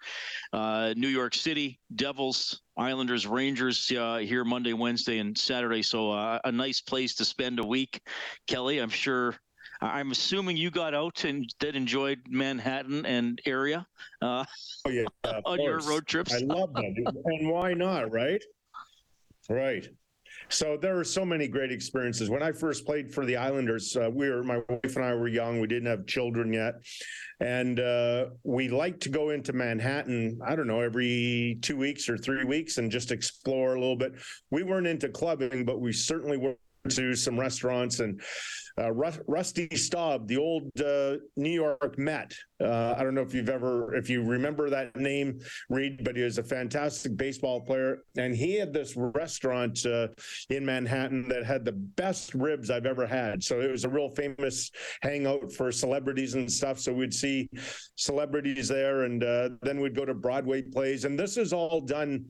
uh, 0.53 0.95
New 0.97 1.09
York 1.09 1.35
City. 1.35 1.81
Devils, 1.97 2.61
Islanders, 2.77 3.27
Rangers 3.27 3.91
uh, 3.91 4.19
here 4.19 4.45
Monday, 4.45 4.73
Wednesday, 4.73 5.19
and 5.19 5.37
Saturday. 5.37 5.83
So 5.83 6.13
uh, 6.13 6.39
a 6.45 6.53
nice 6.53 6.81
place 6.81 7.15
to 7.17 7.25
spend 7.25 7.59
a 7.59 7.67
week. 7.67 8.01
Kelly, 8.47 8.79
I'm 8.79 8.91
sure 8.91 9.35
I'm 9.81 10.13
assuming 10.13 10.57
you 10.57 10.71
got 10.71 10.95
out 10.95 11.25
and 11.25 11.53
that 11.61 11.75
enjoyed 11.75 12.21
Manhattan 12.29 13.05
and 13.07 13.41
area. 13.47 13.87
Uh, 14.23 14.45
oh 14.87 14.91
yeah, 14.91 15.05
on 15.25 15.43
course. 15.43 15.61
your 15.61 15.79
road 15.81 16.07
trips. 16.07 16.33
I 16.33 16.39
love 16.39 16.73
that, 16.75 17.23
and 17.25 17.51
why 17.51 17.75
not, 17.75 18.13
right? 18.13 18.43
Right. 19.49 19.89
So 20.51 20.79
there 20.81 20.99
are 20.99 21.05
so 21.05 21.25
many 21.25 21.47
great 21.47 21.71
experiences. 21.71 22.31
When 22.31 22.43
I 22.43 22.53
first 22.53 22.87
played 22.87 23.13
for 23.13 23.27
the 23.27 23.37
Islanders, 23.37 23.97
uh, 23.97 24.09
we 24.11 24.31
were 24.31 24.43
my 24.43 24.63
wife 24.69 24.97
and 24.97 25.05
I 25.05 25.15
were 25.15 25.29
young. 25.29 25.61
We 25.61 25.67
didn't 25.67 25.89
have 25.89 26.07
children 26.07 26.53
yet, 26.53 26.75
and 27.41 27.79
uh, 27.79 28.27
we 28.45 28.69
liked 28.69 29.01
to 29.03 29.11
go 29.11 29.31
into 29.31 29.53
Manhattan. 29.53 30.39
I 30.47 30.57
don't 30.57 30.67
know 30.67 30.81
every 30.81 31.59
two 31.61 31.77
weeks 31.77 32.09
or 32.09 32.17
three 32.17 32.45
weeks 32.45 32.79
and 32.79 32.91
just 32.91 33.13
explore 33.13 33.75
a 33.75 33.81
little 33.81 33.97
bit. 33.97 34.15
We 34.51 34.63
weren't 34.63 34.87
into 34.87 35.09
clubbing, 35.11 35.65
but 35.67 35.81
we 35.81 35.93
certainly 35.93 36.39
were 36.39 36.57
to 36.89 37.15
some 37.15 37.39
restaurants 37.39 38.01
and 38.01 38.21
uh, 38.79 38.93
Rusty 38.93 39.69
Staub, 39.75 40.29
the 40.29 40.37
old 40.37 40.71
uh, 40.81 41.17
New 41.37 41.51
York 41.51 41.99
Met. 41.99 42.33
Uh, 42.63 42.95
I 42.97 43.03
don't 43.03 43.15
know 43.15 43.23
if 43.23 43.35
you've 43.35 43.49
ever, 43.49 43.95
if 43.95 44.09
you 44.09 44.23
remember 44.23 44.71
that 44.71 44.95
name, 44.97 45.41
Reed, 45.69 46.05
but 46.05 46.17
he 46.17 46.23
was 46.23 46.39
a 46.39 46.43
fantastic 46.43 47.17
baseball 47.17 47.61
player. 47.61 47.99
And 48.17 48.37
he 48.37 48.55
had 48.55 48.73
this 48.73 48.95
restaurant 48.97 49.85
uh, 49.85 50.09
in 50.51 50.65
Manhattan 50.65 51.29
that 51.29 51.45
had 51.45 51.65
the 51.65 51.73
best 51.73 52.35
ribs 52.35 52.71
I've 52.71 52.87
ever 52.87 53.07
had. 53.07 53.43
So 53.43 53.61
it 53.61 53.71
was 53.71 53.85
a 53.85 53.89
real 53.89 54.11
famous 54.11 54.71
hangout 55.03 55.53
for 55.53 55.73
celebrities 55.73 56.35
and 56.35 56.51
stuff. 56.51 56.79
So 56.79 56.93
we'd 56.93 57.15
see 57.15 57.49
celebrities 57.97 58.69
there, 58.69 59.03
and 59.05 59.23
uh, 59.25 59.51
then 59.63 59.81
we'd 59.81 59.97
go 59.97 60.05
to 60.05 60.15
Broadway 60.15 60.63
plays. 60.63 61.05
And 61.05 61.19
this 61.19 61.37
is 61.37 61.53
all 61.53 61.81
done 61.81 62.27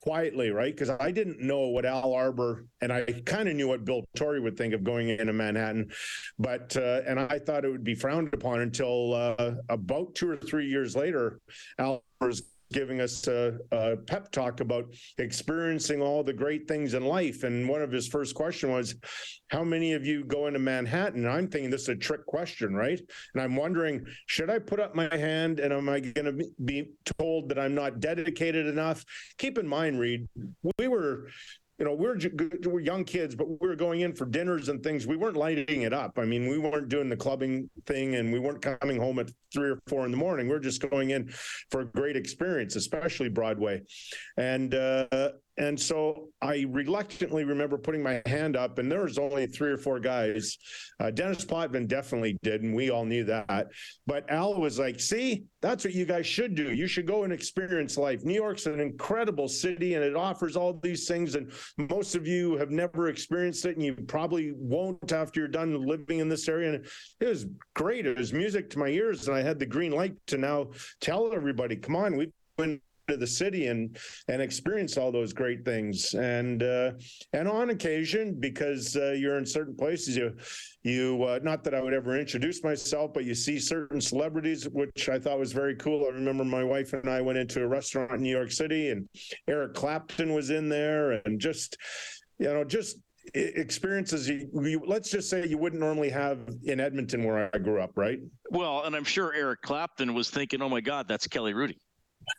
quietly, 0.00 0.50
right? 0.50 0.74
Because 0.74 0.90
I 0.90 1.10
didn't 1.10 1.40
know 1.40 1.68
what 1.68 1.84
Al 1.84 2.14
Arbour 2.14 2.66
and 2.80 2.92
I 2.92 3.04
kind 3.24 3.48
of 3.48 3.56
knew 3.56 3.68
what 3.68 3.84
Bill 3.84 4.04
Torrey 4.16 4.40
would 4.40 4.56
think 4.56 4.74
of 4.74 4.84
going 4.84 5.08
into 5.08 5.32
Manhattan, 5.32 5.90
but 6.38 6.76
uh, 6.76 7.02
and 7.06 7.18
I 7.18 7.38
thought 7.38 7.64
it 7.64 7.70
would 7.70 7.84
be 7.84 7.94
frowned 7.94 8.32
upon 8.32 8.60
until 8.60 9.14
uh, 9.14 9.54
about 9.68 10.14
two 10.14 10.30
or 10.30 10.36
three 10.36 10.66
years 10.66 10.94
later, 10.94 11.40
Al 11.78 12.02
Arbour's 12.20 12.42
giving 12.72 13.00
us 13.00 13.26
a, 13.26 13.58
a, 13.72 13.96
pep 13.96 14.30
talk 14.30 14.60
about 14.60 14.86
experiencing 15.18 16.02
all 16.02 16.22
the 16.22 16.32
great 16.32 16.68
things 16.68 16.94
in 16.94 17.04
life. 17.04 17.44
And 17.44 17.68
one 17.68 17.82
of 17.82 17.92
his 17.92 18.08
first 18.08 18.34
question 18.34 18.70
was, 18.70 18.94
"How 19.48 19.64
many 19.64 19.92
of 19.92 20.04
you 20.06 20.24
go 20.24 20.46
into 20.46 20.58
Manhattan?" 20.58 21.24
And 21.24 21.32
I'm 21.32 21.48
thinking 21.48 21.70
this 21.70 21.82
is 21.82 21.88
a 21.90 21.96
trick 21.96 22.24
question, 22.26 22.74
right? 22.74 23.00
And 23.34 23.42
I'm 23.42 23.56
wondering, 23.56 24.04
should 24.26 24.50
I 24.50 24.58
put 24.58 24.80
up 24.80 24.94
my 24.94 25.14
hand 25.14 25.60
and 25.60 25.72
am 25.72 25.88
I 25.88 26.00
going 26.00 26.38
to 26.38 26.44
be 26.64 26.90
told 27.18 27.48
that 27.48 27.58
I'm 27.58 27.74
not 27.74 28.00
dedicated 28.00 28.66
enough? 28.66 29.04
Keep 29.38 29.58
in 29.58 29.66
mind, 29.66 30.00
Reed, 30.00 30.28
we 30.78 30.88
were 30.88 31.28
you 31.78 31.84
know, 31.84 31.94
we're, 31.94 32.18
we're 32.64 32.80
young 32.80 33.04
kids, 33.04 33.34
but 33.34 33.48
we 33.48 33.68
were 33.68 33.76
going 33.76 34.00
in 34.00 34.14
for 34.14 34.24
dinners 34.24 34.68
and 34.68 34.82
things. 34.82 35.06
We 35.06 35.16
weren't 35.16 35.36
lighting 35.36 35.82
it 35.82 35.92
up. 35.92 36.18
I 36.18 36.24
mean, 36.24 36.48
we 36.48 36.58
weren't 36.58 36.88
doing 36.88 37.10
the 37.10 37.16
clubbing 37.16 37.68
thing 37.86 38.14
and 38.14 38.32
we 38.32 38.38
weren't 38.38 38.62
coming 38.62 38.98
home 38.98 39.18
at 39.18 39.30
three 39.52 39.70
or 39.70 39.78
four 39.86 40.06
in 40.06 40.10
the 40.10 40.16
morning. 40.16 40.48
We're 40.48 40.58
just 40.58 40.88
going 40.88 41.10
in 41.10 41.28
for 41.70 41.82
a 41.82 41.84
great 41.84 42.16
experience, 42.16 42.76
especially 42.76 43.28
Broadway. 43.28 43.82
And, 44.38 44.74
uh, 44.74 45.32
and 45.58 45.78
so 45.80 46.28
I 46.42 46.66
reluctantly 46.68 47.44
remember 47.44 47.78
putting 47.78 48.02
my 48.02 48.22
hand 48.26 48.56
up, 48.56 48.78
and 48.78 48.90
there 48.90 49.02
was 49.02 49.18
only 49.18 49.46
three 49.46 49.70
or 49.70 49.78
four 49.78 50.00
guys. 50.00 50.58
Uh, 51.00 51.10
Denis 51.10 51.44
Potvin 51.44 51.86
definitely 51.86 52.38
did, 52.42 52.62
and 52.62 52.74
we 52.74 52.90
all 52.90 53.04
knew 53.04 53.24
that. 53.24 53.68
But 54.06 54.28
Al 54.30 54.60
was 54.60 54.78
like, 54.78 55.00
"See, 55.00 55.44
that's 55.60 55.84
what 55.84 55.94
you 55.94 56.04
guys 56.04 56.26
should 56.26 56.54
do. 56.54 56.72
You 56.72 56.86
should 56.86 57.06
go 57.06 57.24
and 57.24 57.32
experience 57.32 57.96
life. 57.96 58.24
New 58.24 58.34
York's 58.34 58.66
an 58.66 58.80
incredible 58.80 59.48
city, 59.48 59.94
and 59.94 60.04
it 60.04 60.14
offers 60.14 60.56
all 60.56 60.74
these 60.74 61.08
things. 61.08 61.34
And 61.34 61.50
most 61.76 62.14
of 62.14 62.26
you 62.26 62.56
have 62.56 62.70
never 62.70 63.08
experienced 63.08 63.64
it, 63.64 63.76
and 63.76 63.84
you 63.84 63.94
probably 63.94 64.52
won't 64.56 65.12
after 65.12 65.40
you're 65.40 65.48
done 65.48 65.86
living 65.86 66.18
in 66.18 66.28
this 66.28 66.48
area. 66.48 66.74
And 66.74 66.86
it 67.20 67.28
was 67.28 67.46
great. 67.74 68.06
It 68.06 68.18
was 68.18 68.32
music 68.32 68.70
to 68.70 68.78
my 68.78 68.88
ears, 68.88 69.26
and 69.26 69.36
I 69.36 69.42
had 69.42 69.58
the 69.58 69.66
green 69.66 69.92
light 69.92 70.14
to 70.28 70.38
now 70.38 70.70
tell 71.00 71.32
everybody, 71.32 71.76
"Come 71.76 71.96
on, 71.96 72.16
we've 72.16 72.32
been." 72.56 72.80
To 73.08 73.16
the 73.16 73.26
city 73.26 73.66
and 73.66 73.96
and 74.28 74.42
experience 74.42 74.96
all 74.96 75.12
those 75.12 75.32
great 75.32 75.64
things 75.64 76.14
and 76.14 76.62
uh, 76.62 76.92
and 77.32 77.48
on 77.48 77.70
occasion 77.70 78.36
because 78.38 78.96
uh, 78.96 79.12
you're 79.12 79.38
in 79.38 79.46
certain 79.46 79.76
places 79.76 80.16
you 80.16 80.34
you 80.82 81.22
uh, 81.24 81.38
not 81.42 81.64
that 81.64 81.74
I 81.74 81.80
would 81.80 81.94
ever 81.94 82.18
introduce 82.18 82.62
myself 82.62 83.12
but 83.12 83.24
you 83.24 83.34
see 83.34 83.58
certain 83.58 84.00
celebrities 84.00 84.68
which 84.68 85.08
I 85.08 85.18
thought 85.18 85.38
was 85.38 85.52
very 85.52 85.76
cool 85.76 86.06
I 86.06 86.14
remember 86.14 86.44
my 86.44 86.64
wife 86.64 86.92
and 86.92 87.08
I 87.08 87.20
went 87.20 87.38
into 87.38 87.62
a 87.62 87.68
restaurant 87.68 88.12
in 88.12 88.22
New 88.22 88.30
York 88.30 88.52
City 88.52 88.90
and 88.90 89.08
Eric 89.48 89.74
Clapton 89.74 90.32
was 90.32 90.50
in 90.50 90.68
there 90.68 91.22
and 91.24 91.40
just 91.40 91.76
you 92.38 92.52
know 92.52 92.64
just 92.64 92.98
experiences 93.34 94.28
you, 94.28 94.48
you, 94.62 94.80
let's 94.86 95.10
just 95.10 95.28
say 95.28 95.46
you 95.46 95.58
wouldn't 95.58 95.80
normally 95.80 96.10
have 96.10 96.38
in 96.64 96.80
Edmonton 96.80 97.24
where 97.24 97.50
I 97.52 97.58
grew 97.58 97.80
up, 97.80 97.90
right? 97.96 98.20
Well, 98.50 98.84
and 98.84 98.94
I'm 98.94 99.04
sure 99.04 99.34
Eric 99.34 99.62
Clapton 99.62 100.14
was 100.14 100.30
thinking, 100.30 100.62
"Oh 100.62 100.68
my 100.68 100.80
God, 100.80 101.08
that's 101.08 101.26
Kelly 101.26 101.52
Hrudey." 101.52 101.76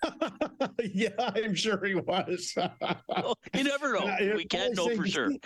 yeah, 0.94 1.10
I'm 1.17 1.56
sure 1.56 1.84
he 1.86 1.96
was. 1.96 2.53
well, 2.56 3.38
you 3.53 3.63
never 3.63 3.94
know. 3.94 4.17
we 4.36 4.46
can't 4.46 4.75
know 4.75 4.96
for 4.96 5.08
sure. 5.08 5.32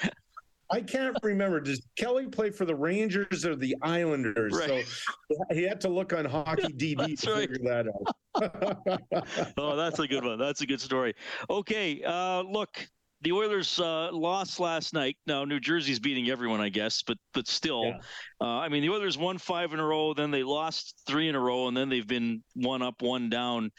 I 0.71 0.79
can't 0.79 1.17
remember. 1.21 1.59
Does 1.59 1.85
Kelly 1.97 2.27
play 2.27 2.49
for 2.49 2.63
the 2.63 2.75
Rangers 2.75 3.45
or 3.45 3.55
the 3.57 3.75
Islanders? 3.81 4.53
Right. 4.53 4.85
So 4.87 5.35
he 5.51 5.63
had 5.63 5.81
to 5.81 5.89
look 5.89 6.13
on 6.13 6.23
Hockey 6.23 6.63
DB 6.95 7.19
to 7.21 7.31
right. 7.31 7.49
figure 7.49 7.57
that 7.63 7.87
out. 7.87 9.53
oh, 9.57 9.75
that's 9.75 9.99
a 9.99 10.07
good 10.07 10.23
one. 10.23 10.39
That's 10.39 10.61
a 10.61 10.65
good 10.65 10.79
story. 10.79 11.13
Okay, 11.49 12.01
uh, 12.03 12.43
look, 12.43 12.87
the 13.21 13.33
Oilers 13.33 13.79
uh, 13.79 14.11
lost 14.13 14.59
last 14.59 14.93
night. 14.93 15.17
Now 15.27 15.43
New 15.43 15.59
Jersey's 15.59 15.99
beating 15.99 16.29
everyone, 16.29 16.61
I 16.61 16.69
guess, 16.69 17.03
but 17.03 17.17
but 17.33 17.47
still, 17.47 17.83
yeah. 17.83 17.97
uh, 18.39 18.59
I 18.59 18.69
mean 18.69 18.81
the 18.81 18.89
Oilers 18.89 19.17
won 19.17 19.37
five 19.37 19.73
in 19.73 19.79
a 19.79 19.85
row, 19.85 20.13
then 20.13 20.31
they 20.31 20.43
lost 20.43 21.01
three 21.05 21.27
in 21.27 21.35
a 21.35 21.39
row, 21.39 21.67
and 21.67 21.75
then 21.75 21.89
they've 21.89 22.07
been 22.07 22.43
one 22.55 22.81
up, 22.81 23.01
one 23.01 23.29
down 23.29 23.71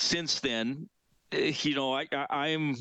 since 0.00 0.40
then, 0.40 0.88
eh, 1.32 1.52
you 1.62 1.74
know, 1.74 1.94
I, 1.94 2.06
I 2.30 2.48
am 2.48 2.76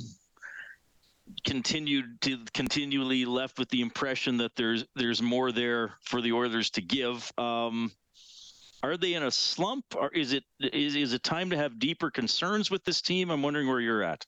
continued 1.46 2.22
to 2.22 2.40
continually 2.54 3.26
left 3.26 3.60
with 3.60 3.70
the 3.70 3.82
impression 3.82 4.38
that 4.38 4.56
there's 4.56 4.86
there's 4.96 5.22
more 5.22 5.52
there 5.52 5.94
for 6.02 6.22
the 6.22 6.32
Oilers 6.32 6.70
to 6.72 6.82
give. 6.82 7.32
Um, 7.38 7.92
are 8.82 8.98
they 8.98 9.14
in 9.14 9.24
a 9.24 9.32
slump, 9.32 9.84
or 9.96 10.10
is 10.10 10.34
it 10.34 10.44
is 10.60 10.96
is 10.96 11.14
it 11.14 11.24
time 11.24 11.50
to 11.50 11.58
have 11.58 11.80
deeper 11.80 12.10
concerns 12.10 12.72
with 12.72 12.84
this 12.84 13.02
team? 13.02 13.30
I'm 13.30 13.42
wondering 13.42 13.68
where 13.68 13.82
you're 13.82 14.04
at. 14.04 14.26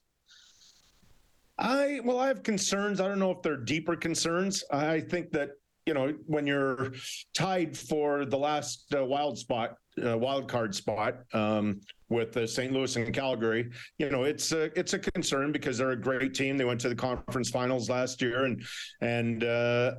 I 1.58 2.02
well, 2.04 2.20
I 2.20 2.28
have 2.28 2.44
concerns. 2.44 3.00
I 3.00 3.08
don't 3.08 3.20
know 3.20 3.32
if 3.32 3.42
they're 3.42 3.58
deeper 3.58 3.96
concerns. 3.96 4.64
I 4.72 5.00
think 5.00 5.32
that 5.32 5.52
you 5.86 5.94
know 5.94 6.14
when 6.28 6.46
you're 6.46 6.92
tied 7.34 7.78
for 7.78 8.26
the 8.26 8.38
last 8.38 8.94
uh, 8.96 9.06
wild 9.06 9.38
spot, 9.38 9.78
uh, 10.06 10.18
wild 10.18 10.48
card 10.48 10.76
spot. 10.76 11.20
Um, 11.34 11.82
with 12.10 12.36
uh, 12.36 12.46
St. 12.46 12.74
Louis 12.74 12.94
and 12.98 13.14
Calgary. 13.14 13.72
You 13.98 14.10
know, 14.10 14.26
it's 14.26 14.52
a 14.52 14.78
it's 14.78 14.94
a 14.94 15.00
concern 15.00 15.54
because 15.54 15.78
they're 15.78 15.92
a 15.92 16.00
great 16.00 16.34
team. 16.34 16.58
They 16.58 16.66
went 16.66 16.82
to 16.82 16.90
the 16.90 16.96
conference 16.96 17.50
finals 17.50 17.90
last 17.90 18.22
year, 18.22 18.44
and 18.44 18.62
and 19.00 19.46
uh, 19.46 19.94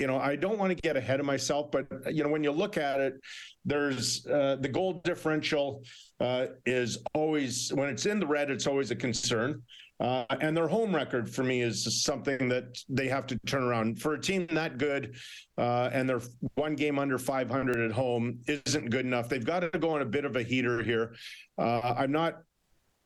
you 0.00 0.06
know, 0.06 0.18
I 0.18 0.34
don't 0.34 0.58
want 0.58 0.70
to 0.70 0.80
get 0.80 0.96
ahead 0.96 1.20
of 1.20 1.26
myself, 1.26 1.70
but 1.70 1.86
you 2.12 2.24
know, 2.24 2.30
when 2.30 2.42
you 2.42 2.52
look 2.52 2.78
at 2.78 3.00
it, 3.00 3.20
there's 3.66 4.26
uh, 4.26 4.56
the 4.58 4.68
goal 4.68 5.00
differential 5.04 5.82
uh, 6.20 6.46
is 6.64 6.98
always 7.14 7.72
when 7.74 7.88
it's 7.88 8.06
in 8.06 8.18
the 8.18 8.26
red, 8.26 8.50
it's 8.50 8.66
always 8.66 8.90
a 8.90 8.96
concern. 8.96 9.62
Uh, 10.00 10.24
and 10.40 10.56
their 10.56 10.66
home 10.66 10.94
record 10.94 11.28
for 11.28 11.44
me 11.44 11.60
is 11.60 12.02
something 12.02 12.48
that 12.48 12.78
they 12.88 13.06
have 13.06 13.26
to 13.26 13.38
turn 13.46 13.62
around. 13.62 14.00
For 14.00 14.14
a 14.14 14.20
team 14.20 14.46
that 14.52 14.78
good, 14.78 15.16
uh, 15.58 15.90
and 15.92 16.08
they're 16.08 16.22
one 16.54 16.74
game 16.74 16.98
under 16.98 17.18
500 17.18 17.78
at 17.78 17.92
home 17.92 18.38
isn't 18.46 18.88
good 18.88 19.04
enough. 19.04 19.28
They've 19.28 19.44
got 19.44 19.60
to 19.60 19.78
go 19.78 19.90
on 19.90 20.00
a 20.00 20.06
bit 20.06 20.24
of 20.24 20.36
a 20.36 20.42
heater 20.42 20.82
here. 20.82 21.14
Uh, 21.58 21.94
I'm 21.98 22.12
not 22.12 22.38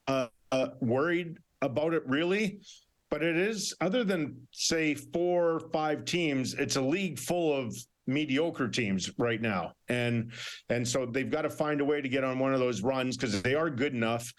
uh, 0.06 0.28
uh, 0.52 0.68
worried 0.80 1.38
about 1.62 1.94
it 1.94 2.06
really, 2.06 2.60
but 3.10 3.24
it 3.24 3.36
is 3.36 3.74
other 3.80 4.04
than 4.04 4.36
say 4.52 4.94
four 4.94 5.54
or 5.54 5.60
five 5.72 6.04
teams. 6.04 6.54
It's 6.54 6.76
a 6.76 6.82
league 6.82 7.18
full 7.18 7.52
of 7.52 7.74
mediocre 8.06 8.68
teams 8.68 9.10
right 9.16 9.40
now 9.40 9.72
and 9.88 10.30
and 10.68 10.86
so 10.86 11.06
they've 11.06 11.30
got 11.30 11.40
to 11.40 11.48
find 11.48 11.80
a 11.80 11.84
way 11.84 12.02
to 12.02 12.08
get 12.08 12.22
on 12.22 12.38
one 12.38 12.52
of 12.52 12.60
those 12.60 12.82
runs 12.82 13.16
because 13.16 13.40
they 13.40 13.54
are 13.54 13.70
good 13.70 13.94
enough 13.94 14.30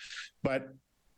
but 0.44 0.68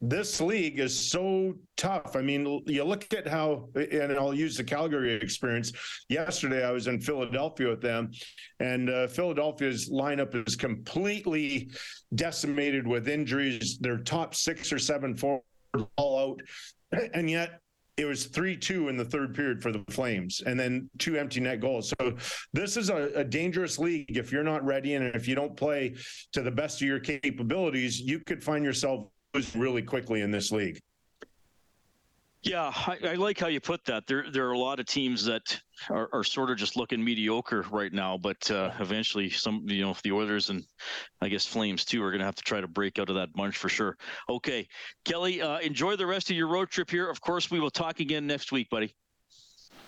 this 0.02 0.40
league 0.40 0.80
is 0.80 0.98
so 0.98 1.56
tough. 1.76 2.16
I 2.16 2.22
mean, 2.22 2.62
you 2.68 2.84
look 2.84 3.12
at 3.14 3.28
how, 3.28 3.70
and 3.76 4.14
I'll 4.14 4.34
use 4.34 4.56
the 4.58 4.64
Calgary 4.64 5.14
experience. 5.14 5.72
Yesterday, 6.08 6.64
I 6.64 6.72
was 6.72 6.88
in 6.88 7.02
Philadelphia 7.02 7.70
with 7.70 7.82
them, 7.82 8.12
and 8.60 8.90
uh, 8.90 9.08
Philadelphia's 9.08 9.90
lineup 9.90 10.48
is 10.48 10.56
completely 10.56 11.72
decimated 12.14 12.86
with 12.86 13.08
injuries. 13.08 13.80
Their 13.80 13.98
top 13.98 14.36
six 14.36 14.72
or 14.72 14.80
seven 14.80 15.16
forward 15.16 15.42
all 15.96 16.32
out, 16.32 16.42
and 17.14 17.30
yet 17.30 17.60
it 17.98 18.06
was 18.06 18.28
3-2 18.28 18.90
in 18.90 18.98
the 18.98 19.04
third 19.04 19.34
period 19.34 19.64
for 19.64 19.72
the 19.72 19.84
flames 19.90 20.44
and 20.46 20.60
then 20.60 20.88
two 21.00 21.18
empty 21.18 21.40
net 21.40 21.60
goals 21.60 21.92
so 22.00 22.16
this 22.54 22.78
is 22.78 22.92
a, 22.92 23.12
a, 23.16 23.24
dangerous 23.24 23.80
league 23.80 24.18
if 24.18 24.32
you're 24.32 24.44
not 24.44 24.64
ready 24.64 24.94
and 24.94 25.16
if 25.16 25.28
you 25.28 25.34
don't 25.34 25.58
play 25.58 25.96
to 26.32 26.44
the 26.44 26.52
best 26.52 26.80
of 26.80 26.88
your 26.88 27.00
capabilities 27.00 28.00
you 28.00 28.20
could 28.20 28.44
find 28.44 28.64
yourself 28.64 29.08
really 29.56 29.82
quickly 29.82 30.22
in 30.22 30.32
this 30.32 30.52
league. 30.52 30.80
Yeah, 32.44 32.72
I, 32.74 32.98
I, 33.04 33.14
like 33.16 33.40
how 33.40 33.48
you 33.48 33.60
put 33.60 33.84
that. 33.86 34.06
There, 34.08 34.26
there 34.32 34.48
are 34.48 34.54
a 34.54 34.60
lot 34.60 34.80
of 34.80 34.86
teams 34.86 35.26
that 35.26 35.60
are, 35.90 36.08
are 36.14 36.24
sort 36.24 36.50
of 36.50 36.58
just 36.58 36.78
looking 36.78 37.04
mediocre 37.04 37.66
right 37.72 37.92
now, 37.92 38.18
but 38.18 38.50
uh, 38.52 38.72
eventually, 38.80 39.30
some, 39.30 39.64
you 39.66 39.82
know, 39.82 39.92
if 39.92 40.02
the 40.04 40.12
Oilers 40.12 40.50
and 40.50 40.64
I 41.20 41.30
guess 41.30 41.46
Flames 41.46 41.84
too 41.84 42.02
are 42.04 42.12
going 42.12 42.20
to 42.20 42.26
have 42.26 42.36
to 42.36 42.44
try 42.44 42.62
to 42.62 42.68
break 42.68 43.00
out 43.00 43.10
of 43.10 43.16
that 43.16 43.34
bunch 43.34 43.58
for 43.58 43.70
sure. 43.70 43.98
Okay, 44.30 44.68
Kelly, 45.04 45.42
uh, 45.42 45.58
enjoy 45.60 45.96
the 45.96 46.06
rest 46.06 46.30
of 46.30 46.38
your 46.38 46.48
road 46.48 46.70
trip 46.70 46.90
here. 46.90 47.10
Of 47.10 47.20
course, 47.20 47.50
we 47.52 47.60
will 47.60 47.72
talk 47.72 48.00
again 48.00 48.28
next 48.28 48.52
week, 48.52 48.70
buddy. 48.70 48.94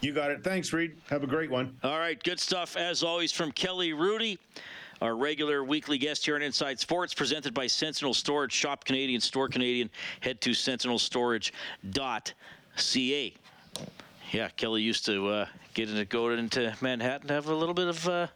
You 0.02 0.14
got 0.14 0.32
it. 0.32 0.44
Thanks, 0.44 0.74
Reed. 0.74 0.98
Have 1.10 1.24
a 1.24 1.28
great 1.28 1.52
one. 1.52 1.78
All 1.84 2.00
right, 2.00 2.22
good 2.24 2.40
stuff 2.40 2.76
as 2.76 3.04
always 3.04 3.32
from 3.32 3.52
Kelly 3.52 3.92
Hrudey 3.92 4.38
our 5.02 5.16
regular 5.16 5.64
weekly 5.64 5.98
guest 5.98 6.26
here 6.26 6.36
on 6.36 6.42
Inside 6.42 6.78
Sports, 6.80 7.14
presented 7.14 7.54
by 7.54 7.68
Sentinel 7.68 8.14
Storage. 8.14 8.52
Shop 8.52 8.84
Canadian, 8.84 9.22
store 9.22 9.48
Canadian. 9.48 9.90
Head 10.20 10.42
to 10.42 10.50
sentinelstorage.ca. 10.52 13.34
yeah, 14.32 14.50
Kelly 14.50 14.82
used 14.82 15.06
to 15.06 15.28
uh, 15.28 15.46
get 15.74 15.90
into 15.90 16.06
go 16.06 16.30
into 16.30 16.76
Manhattan 16.82 17.30
have 17.30 17.48
a 17.48 17.56
little 17.56 17.74
bit 17.74 17.88
of 17.88 18.08
uh, 18.08 18.28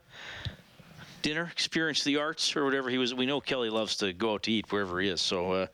dinner, 1.24 1.50
experience 1.52 2.04
the 2.04 2.18
arts 2.18 2.56
or 2.56 2.64
whatever 2.66 2.88
he 2.90 3.00
was. 3.00 3.16
We 3.16 3.26
know 3.26 3.42
Kelly 3.42 3.72
loves 3.72 3.96
to 3.98 4.14
go 4.14 4.34
out 4.34 4.44
to 4.44 4.52
eat 4.52 4.72
wherever 4.72 5.00
he 5.00 5.10
is, 5.10 5.22
so 5.22 5.54
uh, 5.54 5.66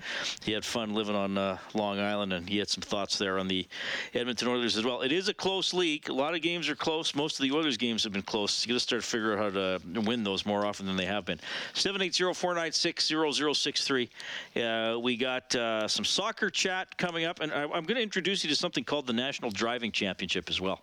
he 0.44 0.54
had 0.54 0.64
fun 0.64 0.94
living 0.94 1.16
on 1.16 1.38
uh, 1.38 1.58
Long 1.74 2.00
Island, 2.00 2.32
and 2.32 2.48
he 2.48 2.60
had 2.60 2.70
some 2.70 2.82
thoughts 2.82 3.18
there 3.18 3.38
on 3.38 3.50
the 3.50 3.68
Edmonton 4.14 4.48
Oilers 4.48 4.78
as 4.78 4.86
well. 4.86 5.02
It 5.02 5.12
is 5.12 5.28
a 5.28 5.34
close 5.34 5.74
league. 5.74 6.08
A 6.08 6.14
lot 6.14 6.36
of 6.36 6.42
games 6.42 6.70
are 6.70 6.76
close. 6.76 7.14
Most 7.14 7.38
of 7.40 7.44
the 7.44 7.52
Oilers 7.52 7.76
games 7.76 8.06
have 8.06 8.14
been 8.14 8.22
close. 8.22 8.66
You 8.66 8.70
got 8.70 8.76
to 8.76 8.80
start 8.80 9.04
figuring 9.04 9.40
out 9.40 9.54
how 9.54 9.60
to 9.60 9.82
win 10.02 10.24
those 10.24 10.46
more 10.46 10.66
often 10.66 10.86
than 10.86 10.96
they 10.96 11.06
have 11.06 11.26
been. 11.26 11.42
780-496-0063. 11.74 14.10
Uh, 14.56 14.98
we 15.00 15.18
got 15.18 15.54
uh, 15.56 15.88
some 15.88 16.06
soccer 16.06 16.50
chat 16.50 16.98
coming 16.98 17.26
up, 17.26 17.42
and 17.42 17.52
I, 17.52 17.64
I'm 17.64 17.84
going 17.84 17.96
to 17.96 18.04
introduce 18.04 18.44
you 18.44 18.50
to 18.50 18.56
something 18.56 18.84
called 18.84 19.08
the 19.08 19.14
National 19.14 19.50
Driving 19.52 19.92
Championship 19.92 20.50
as 20.50 20.62
well. 20.62 20.82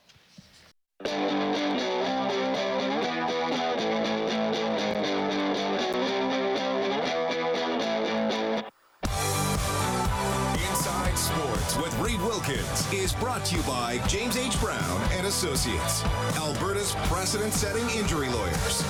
Sports 11.36 11.76
with 11.76 11.98
Reed 11.98 12.18
Wilkins 12.22 12.90
is 12.94 13.12
brought 13.12 13.44
to 13.44 13.56
you 13.56 13.62
by 13.64 13.98
James 14.08 14.38
H. 14.38 14.58
Brown 14.58 15.00
and 15.12 15.26
Associates, 15.26 16.02
Alberta's 16.34 16.94
precedent-setting 17.08 17.86
injury 17.90 18.30
lawyers. 18.30 18.80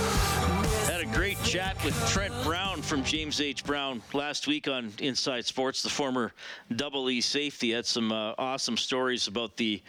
Had 0.87 1.01
a 1.01 1.07
great 1.07 1.43
chat 1.43 1.83
with 1.85 1.97
Trent 2.09 2.33
Brown 2.45 2.83
from 2.83 3.03
James 3.03 3.41
H. 3.41 3.65
Brown 3.65 4.01
last 4.13 4.47
week 4.47 4.69
on 4.69 4.93
Inside 5.01 5.45
Sports. 5.45 5.83
The 5.83 5.89
former 5.89 6.33
Double 6.77 7.11
E 7.11 7.21
safety 7.21 7.73
had 7.73 7.85
some 7.85 8.13
uh, 8.13 8.35
awesome 8.39 8.77
stories 8.77 9.27
about 9.27 9.57
the 9.57 9.83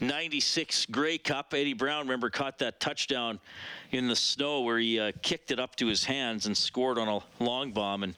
96 0.00 0.86
Grey 0.86 1.18
Cup. 1.18 1.52
Eddie 1.52 1.74
Brown, 1.74 2.06
remember, 2.06 2.30
caught 2.30 2.58
that 2.60 2.80
touchdown 2.80 3.38
in 3.90 4.08
the 4.08 4.16
snow 4.16 4.62
where 4.62 4.78
he 4.78 4.98
uh, 4.98 5.12
kicked 5.20 5.50
it 5.50 5.60
up 5.60 5.76
to 5.76 5.86
his 5.86 6.04
hands 6.04 6.46
and 6.46 6.56
scored 6.56 6.96
on 6.96 7.08
a 7.08 7.44
long 7.44 7.72
bomb. 7.72 8.02
And 8.02 8.14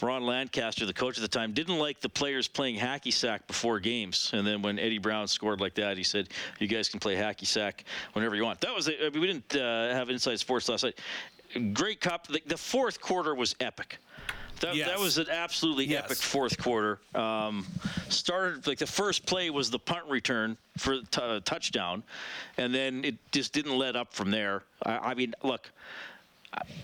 Ron 0.00 0.24
Lancaster, 0.24 0.86
the 0.86 0.92
coach 0.92 1.18
at 1.18 1.22
the 1.22 1.28
time, 1.28 1.52
didn't 1.52 1.78
like 1.78 2.00
the 2.00 2.08
players 2.08 2.48
playing 2.48 2.76
hacky 2.78 3.12
sack 3.12 3.46
before 3.46 3.80
games. 3.80 4.30
And 4.32 4.46
then 4.46 4.62
when 4.62 4.78
Eddie 4.78 4.98
Brown 4.98 5.28
scored 5.28 5.60
like 5.60 5.74
that, 5.74 5.96
he 5.96 6.04
said, 6.04 6.28
"You 6.58 6.66
guys 6.66 6.88
can 6.88 7.00
play 7.00 7.16
hacky 7.16 7.46
sack 7.46 7.84
whenever 8.12 8.34
you 8.36 8.44
want." 8.44 8.60
That 8.60 8.74
was 8.74 8.88
I 8.88 8.92
mean, 9.12 9.20
we 9.20 9.26
didn't 9.26 9.56
uh, 9.56 9.92
have 9.94 10.10
Inside 10.10 10.38
Sports 10.40 10.68
last 10.68 10.84
night. 10.84 10.98
Grey 11.74 11.96
Cup. 11.96 12.28
The, 12.28 12.40
the 12.46 12.56
fourth 12.56 13.00
quarter 13.00 13.34
was 13.34 13.56
epic. 13.60 13.98
That, 14.60 14.74
Yes. 14.74 14.88
that 14.88 14.98
was 15.00 15.16
an 15.18 15.28
absolutely 15.30 15.86
Yes. 15.86 16.04
epic 16.04 16.18
fourth 16.18 16.58
quarter. 16.58 17.00
Um, 17.14 17.66
started 18.08 18.66
like 18.66 18.78
the 18.78 18.86
first 18.86 19.24
play 19.26 19.50
was 19.50 19.70
the 19.70 19.78
punt 19.78 20.04
return 20.08 20.56
for 20.76 21.00
t- 21.00 21.20
a 21.22 21.40
touchdown, 21.40 22.02
and 22.58 22.74
then 22.74 23.04
it 23.04 23.16
just 23.32 23.52
didn't 23.52 23.76
let 23.76 23.96
up 23.96 24.12
from 24.12 24.30
there. 24.30 24.62
I, 24.84 24.98
I 25.10 25.14
mean, 25.14 25.34
look, 25.42 25.70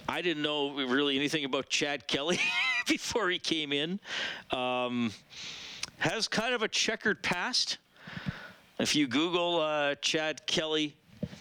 I- 0.09 0.23
didn't 0.23 0.43
know 0.43 0.75
really 0.75 1.17
anything 1.17 1.45
about 1.45 1.69
Chad 1.69 2.07
Kelly 2.07 2.41
before 2.89 3.29
he 3.31 3.39
came 3.39 3.73
in. 3.73 4.01
Um, 4.51 5.13
has 5.99 6.29
kind 6.29 6.55
of 6.55 6.63
a 6.63 6.69
checkered 6.69 7.23
past. 7.23 7.79
If 8.79 8.95
you 8.95 9.07
Google 9.07 9.61
uh, 9.61 9.95
Chad 9.97 10.47
Kelly 10.47 10.95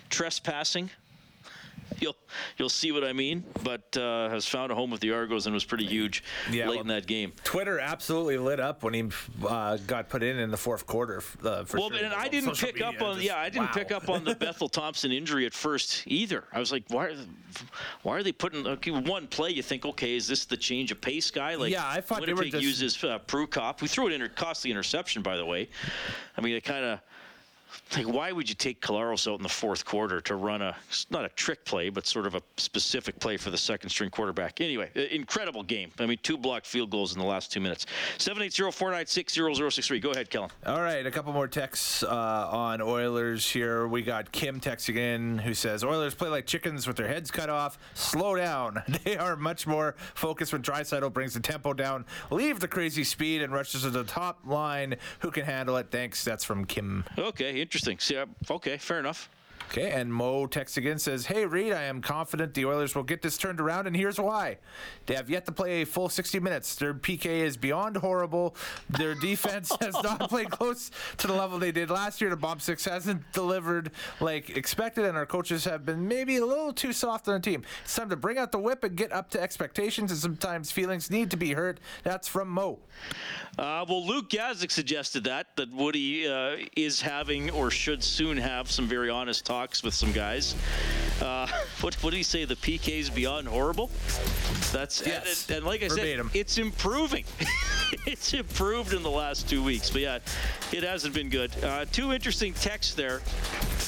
trespassing, 0.10 0.90
you'll 2.00 2.16
you'll 2.58 2.70
see 2.70 2.92
what 2.92 3.04
I 3.04 3.14
mean. 3.14 3.44
But 3.64 3.96
uh, 3.98 4.30
has 4.30 4.46
found 4.46 4.72
a 4.72 4.76
home 4.76 4.92
with 4.92 5.02
the 5.02 5.12
Argos 5.12 5.46
and 5.46 5.54
was 5.54 5.64
pretty 5.66 5.86
huge 5.86 6.24
Yeah, 6.52 6.66
late 6.68 6.72
well- 6.76 6.82
in 6.82 6.88
that 6.88 7.08
game. 7.08 7.34
Twitter 7.44 7.80
absolutely 7.80 8.38
lit 8.38 8.60
up 8.60 8.84
when 8.84 8.94
he 8.94 9.10
uh, 9.48 9.78
got 9.88 10.10
put 10.10 10.24
in 10.24 10.38
in 10.40 10.52
the 10.52 10.58
fourth 10.58 10.86
quarter. 10.86 11.18
Uh, 11.44 11.64
for 11.64 11.78
Well, 11.78 11.90
sure. 11.90 12.04
and 12.04 12.14
I 12.14 12.28
didn't 12.28 12.56
social 12.56 12.72
pick 12.72 12.82
up 12.82 13.02
on 13.02 13.16
just- 13.16 13.26
yeah, 13.28 13.38
I 13.38 13.50
didn't 13.50 13.68
wow. 13.68 13.74
pick 13.74 13.92
up 13.92 14.10
on 14.10 14.24
the 14.24 14.36
Bethel 14.40 14.70
Thompson 14.70 15.12
injury 15.12 15.46
at 15.46 15.54
first 15.54 16.04
either. 16.08 16.44
I 16.52 16.60
was 16.60 16.72
like, 16.72 16.84
why, 16.90 17.06
are- 17.08 17.16
why 18.04 18.18
are 18.18 18.24
they 18.24 18.32
putting 18.32 18.66
okay, 18.68 18.92
one 18.92 19.28
play? 19.28 19.52
You 19.52 19.64
think, 19.64 19.86
okay, 19.86 20.16
is 20.16 20.28
this 20.28 20.46
the 20.46 20.58
change 20.58 20.92
of 20.92 21.02
pace 21.02 21.32
guy? 21.32 21.56
Like, 21.56 21.72
Yeah, 21.72 21.88
I 21.88 22.02
thought 22.02 22.26
they 22.26 22.34
were 22.34 22.40
Winnipeg 22.40 22.62
just- 22.62 22.64
uses 22.82 23.04
uh, 23.04 23.20
Prukop, 23.28 23.80
who 23.80 23.88
threw 23.88 24.08
an 24.08 24.14
inter- 24.14 24.28
costly 24.30 24.72
interception, 24.72 25.22
by 25.22 25.38
the 25.38 25.46
way. 25.46 25.70
I 26.38 26.42
mean, 26.42 26.56
it 26.56 26.64
kind 26.64 26.86
of. 26.86 27.00
Like, 27.96 28.08
why 28.08 28.32
would 28.32 28.50
you 28.50 28.56
take 28.56 28.82
Collaros 28.82 29.32
out 29.32 29.38
in 29.40 29.44
the 29.44 29.50
fourth 29.50 29.86
quarter 29.86 30.22
to 30.22 30.36
run 30.36 30.62
a 30.62 30.76
not 31.10 31.26
a 31.26 31.30
trick 31.30 31.66
play, 31.66 31.90
but 31.90 32.06
sort 32.06 32.26
of 32.26 32.36
a 32.36 32.42
specific 32.58 33.20
play 33.20 33.38
for 33.38 33.50
the 33.50 33.58
second 33.58 33.90
string 33.90 34.10
quarterback? 34.10 34.62
Anyway, 34.62 34.90
incredible 35.12 35.64
game. 35.64 35.92
I 36.00 36.06
mean, 36.06 36.20
two 36.24 36.38
blocked 36.38 36.66
field 36.66 36.90
goals 36.90 37.14
in 37.14 37.20
the 37.20 37.26
last 37.26 37.52
two 37.52 37.60
minutes. 37.60 37.86
780-496-0063. 38.18 40.02
Go 40.02 40.12
ahead, 40.12 40.30
Kellen. 40.30 40.50
All 40.66 40.82
right, 40.82 41.06
a 41.06 41.12
couple 41.12 41.34
more 41.34 41.48
texts 41.48 42.04
uh, 42.04 42.50
on 42.52 42.82
Oilers 42.82 43.50
here. 43.50 43.88
We 43.88 44.02
got 44.02 44.32
Kim 44.32 44.60
texting 44.60 44.98
in 44.98 45.38
who 45.40 45.54
says 45.54 45.84
Oilers 45.84 46.16
play 46.16 46.30
like 46.30 46.46
chickens 46.46 46.88
with 46.88 46.98
their 46.98 47.08
heads 47.08 47.32
cut 47.32 47.50
off. 47.50 47.78
Slow 47.94 48.36
down. 48.36 48.82
They 49.06 49.18
are 49.18 49.36
much 49.36 49.68
more 49.68 49.96
focused 50.16 50.52
when 50.52 50.64
Draisaitl 50.64 51.14
brings 51.14 51.36
the 51.36 51.40
tempo 51.40 51.74
down. 51.74 52.06
Leave 52.32 52.60
the 52.60 52.68
crazy 52.68 53.04
speed 53.04 53.44
and 53.44 53.54
rushes 53.54 53.84
to 53.84 53.92
the 53.92 54.04
top 54.04 54.40
line. 54.46 54.96
Who 55.20 55.30
can 55.30 55.46
handle 55.46 55.78
it? 55.78 55.88
Thanks. 55.92 56.24
That's 56.24 56.44
from 56.44 56.66
Kim. 56.66 57.04
Okay, 57.18 57.65
interesting. 57.66 57.98
See, 58.00 58.18
okay, 58.50 58.78
fair 58.78 59.00
enough. 59.00 59.30
Okay, 59.70 59.92
and 59.92 60.14
Mo 60.14 60.48
texts 60.48 60.78
again 60.78 61.00
says, 61.00 61.26
Hey 61.26 61.46
Reed, 61.46 61.74
I 61.74 61.84
am 61.84 62.02
confident 62.02 62.54
the 62.54 62.66
Oilers 62.66 62.96
will 62.96 63.04
get 63.04 63.22
this 63.22 63.38
turned 63.38 63.60
around, 63.60 63.88
and 63.88 63.96
here's 63.96 64.20
why. 64.20 64.58
They 65.06 65.16
have 65.16 65.30
yet 65.30 65.46
to 65.48 65.52
play 65.52 65.82
a 65.82 65.86
full 65.86 66.08
60 66.08 66.40
minutes. 66.40 66.76
Their 66.76 66.94
PK 66.94 67.26
is 67.26 67.58
beyond 67.58 67.98
horrible. 67.98 68.56
Their 68.90 69.16
defense 69.16 69.72
has 69.82 69.94
not 70.02 70.30
played 70.30 70.50
close 70.50 70.92
to 71.18 71.28
the 71.28 71.34
level 71.34 71.60
they 71.60 71.72
did 71.72 71.90
last 71.90 72.22
year. 72.22 72.30
The 72.30 72.38
Bottom 72.38 72.60
Six 72.60 72.86
hasn't 72.86 73.32
delivered 73.34 73.92
like 74.22 74.52
expected, 74.52 75.06
and 75.06 75.18
our 75.18 75.26
coaches 75.26 75.66
have 75.66 75.86
been 75.86 76.08
maybe 76.08 76.38
a 76.38 76.46
little 76.46 76.72
too 76.72 76.94
soft 76.94 77.28
on 77.28 77.36
the 77.36 77.40
team. 77.40 77.64
It's 77.84 77.96
time 77.96 78.10
to 78.10 78.16
bring 78.16 78.38
out 78.38 78.52
the 78.52 78.60
whip 78.60 78.84
and 78.84 78.96
get 78.96 79.12
up 79.12 79.30
to 79.32 79.42
expectations, 79.42 80.12
and 80.12 80.20
sometimes 80.20 80.72
feelings 80.72 81.12
need 81.12 81.32
to 81.32 81.38
be 81.38 81.54
hurt. 81.54 81.80
That's 82.04 82.28
from 82.28 82.50
Mo. 82.50 82.80
Uh, 83.58 83.86
well, 83.88 84.06
Luke 84.06 84.30
Gazdic 84.30 84.72
suggested 84.72 85.24
that 85.26 85.56
that 85.56 85.72
Woody 85.74 86.28
uh, 86.28 86.58
is 86.76 87.02
having 87.02 87.50
or 87.52 87.72
should 87.72 88.04
soon 88.04 88.38
have 88.38 88.70
some 88.70 88.88
very 88.88 89.10
honest 89.10 89.45
talks 89.46 89.84
with 89.84 89.94
some 89.94 90.12
guys. 90.12 90.56
Uh, 91.22 91.48
what, 91.82 91.94
what 92.04 92.10
did 92.12 92.18
he 92.18 92.24
say? 92.24 92.44
The 92.44 92.56
PK's 92.56 93.10
beyond 93.10 93.48
horrible. 93.48 93.90
That's 94.74 95.02
Yes. 95.06 95.48
and, 95.48 95.58
and 95.58 95.66
like 95.66 95.84
I 95.84 95.88
Verbatim. 95.88 96.30
said, 96.30 96.36
it's 96.36 96.58
improving. 96.58 97.24
it's 98.06 98.34
improved 98.34 98.92
in 98.94 99.04
the 99.04 99.12
last 99.12 99.48
two 99.48 99.64
weeks, 99.64 99.90
but 99.90 100.02
yeah, 100.02 100.20
it 100.74 100.84
hasn't 100.84 101.14
been 101.14 101.30
good. 101.30 101.52
Uh, 101.64 101.86
two 101.92 102.12
interesting 102.12 102.54
texts 102.54 102.94
there. 102.96 103.22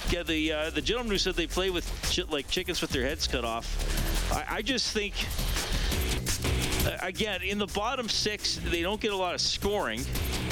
Yeah, 0.09 0.23
the 0.23 0.53
uh, 0.53 0.69
the 0.69 0.81
gentleman 0.81 1.11
who 1.11 1.17
said 1.17 1.35
they 1.35 1.47
play 1.47 1.69
with 1.69 1.85
chi- 2.15 2.23
like 2.31 2.47
chickens 2.49 2.79
with 2.79 2.91
their 2.91 3.03
heads 3.03 3.27
cut 3.27 3.43
off. 3.43 4.31
I, 4.31 4.57
I 4.57 4.61
just 4.61 4.93
think 4.93 5.13
again, 7.01 7.41
in 7.41 7.57
the 7.57 7.67
bottom 7.67 8.07
six, 8.07 8.59
they 8.71 8.81
don't 8.81 9.01
get 9.01 9.11
a 9.11 9.17
lot 9.17 9.33
of 9.33 9.41
scoring. 9.41 10.01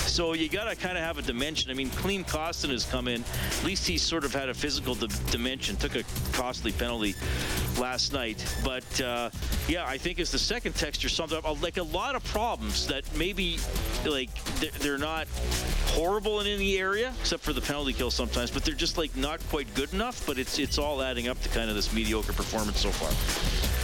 So 0.07 0.33
you 0.33 0.47
got 0.47 0.69
to 0.69 0.75
kind 0.75 0.97
of 0.97 1.03
have 1.03 1.17
a 1.17 1.21
dimension. 1.21 1.71
I 1.71 1.73
mean, 1.73 1.89
Klim 1.89 2.23
Kostin 2.23 2.69
has 2.69 2.85
come 2.85 3.07
in. 3.07 3.23
At 3.23 3.63
least 3.65 3.87
he's 3.87 4.01
sort 4.01 4.23
of 4.23 4.33
had 4.33 4.49
a 4.49 4.53
physical 4.53 4.95
di- 4.95 5.07
dimension. 5.29 5.75
Took 5.75 5.95
a 5.95 6.03
costly 6.31 6.71
penalty 6.71 7.15
last 7.79 8.13
night. 8.13 8.45
But 8.63 9.01
uh, 9.01 9.29
yeah, 9.67 9.85
I 9.85 9.97
think 9.97 10.19
as 10.19 10.31
the 10.31 10.39
second 10.39 10.73
texture 10.73 11.09
sums 11.09 11.33
up, 11.33 11.61
like 11.61 11.77
a 11.77 11.83
lot 11.83 12.15
of 12.15 12.23
problems 12.25 12.87
that 12.87 13.03
maybe 13.17 13.59
like 14.05 14.29
they're 14.79 14.97
not 14.97 15.27
horrible 15.87 16.39
in 16.39 16.47
any 16.47 16.77
area, 16.77 17.13
except 17.19 17.43
for 17.43 17.53
the 17.53 17.61
penalty 17.61 17.93
kill 17.93 18.11
sometimes. 18.11 18.51
But 18.51 18.63
they're 18.63 18.73
just 18.73 18.97
like 18.97 19.15
not 19.17 19.45
quite 19.49 19.73
good 19.73 19.91
enough. 19.93 20.25
But 20.25 20.37
it's 20.37 20.59
it's 20.59 20.77
all 20.77 21.01
adding 21.01 21.27
up 21.27 21.41
to 21.41 21.49
kind 21.49 21.69
of 21.69 21.75
this 21.75 21.91
mediocre 21.93 22.33
performance 22.33 22.79
so 22.79 22.91
far. 22.91 23.74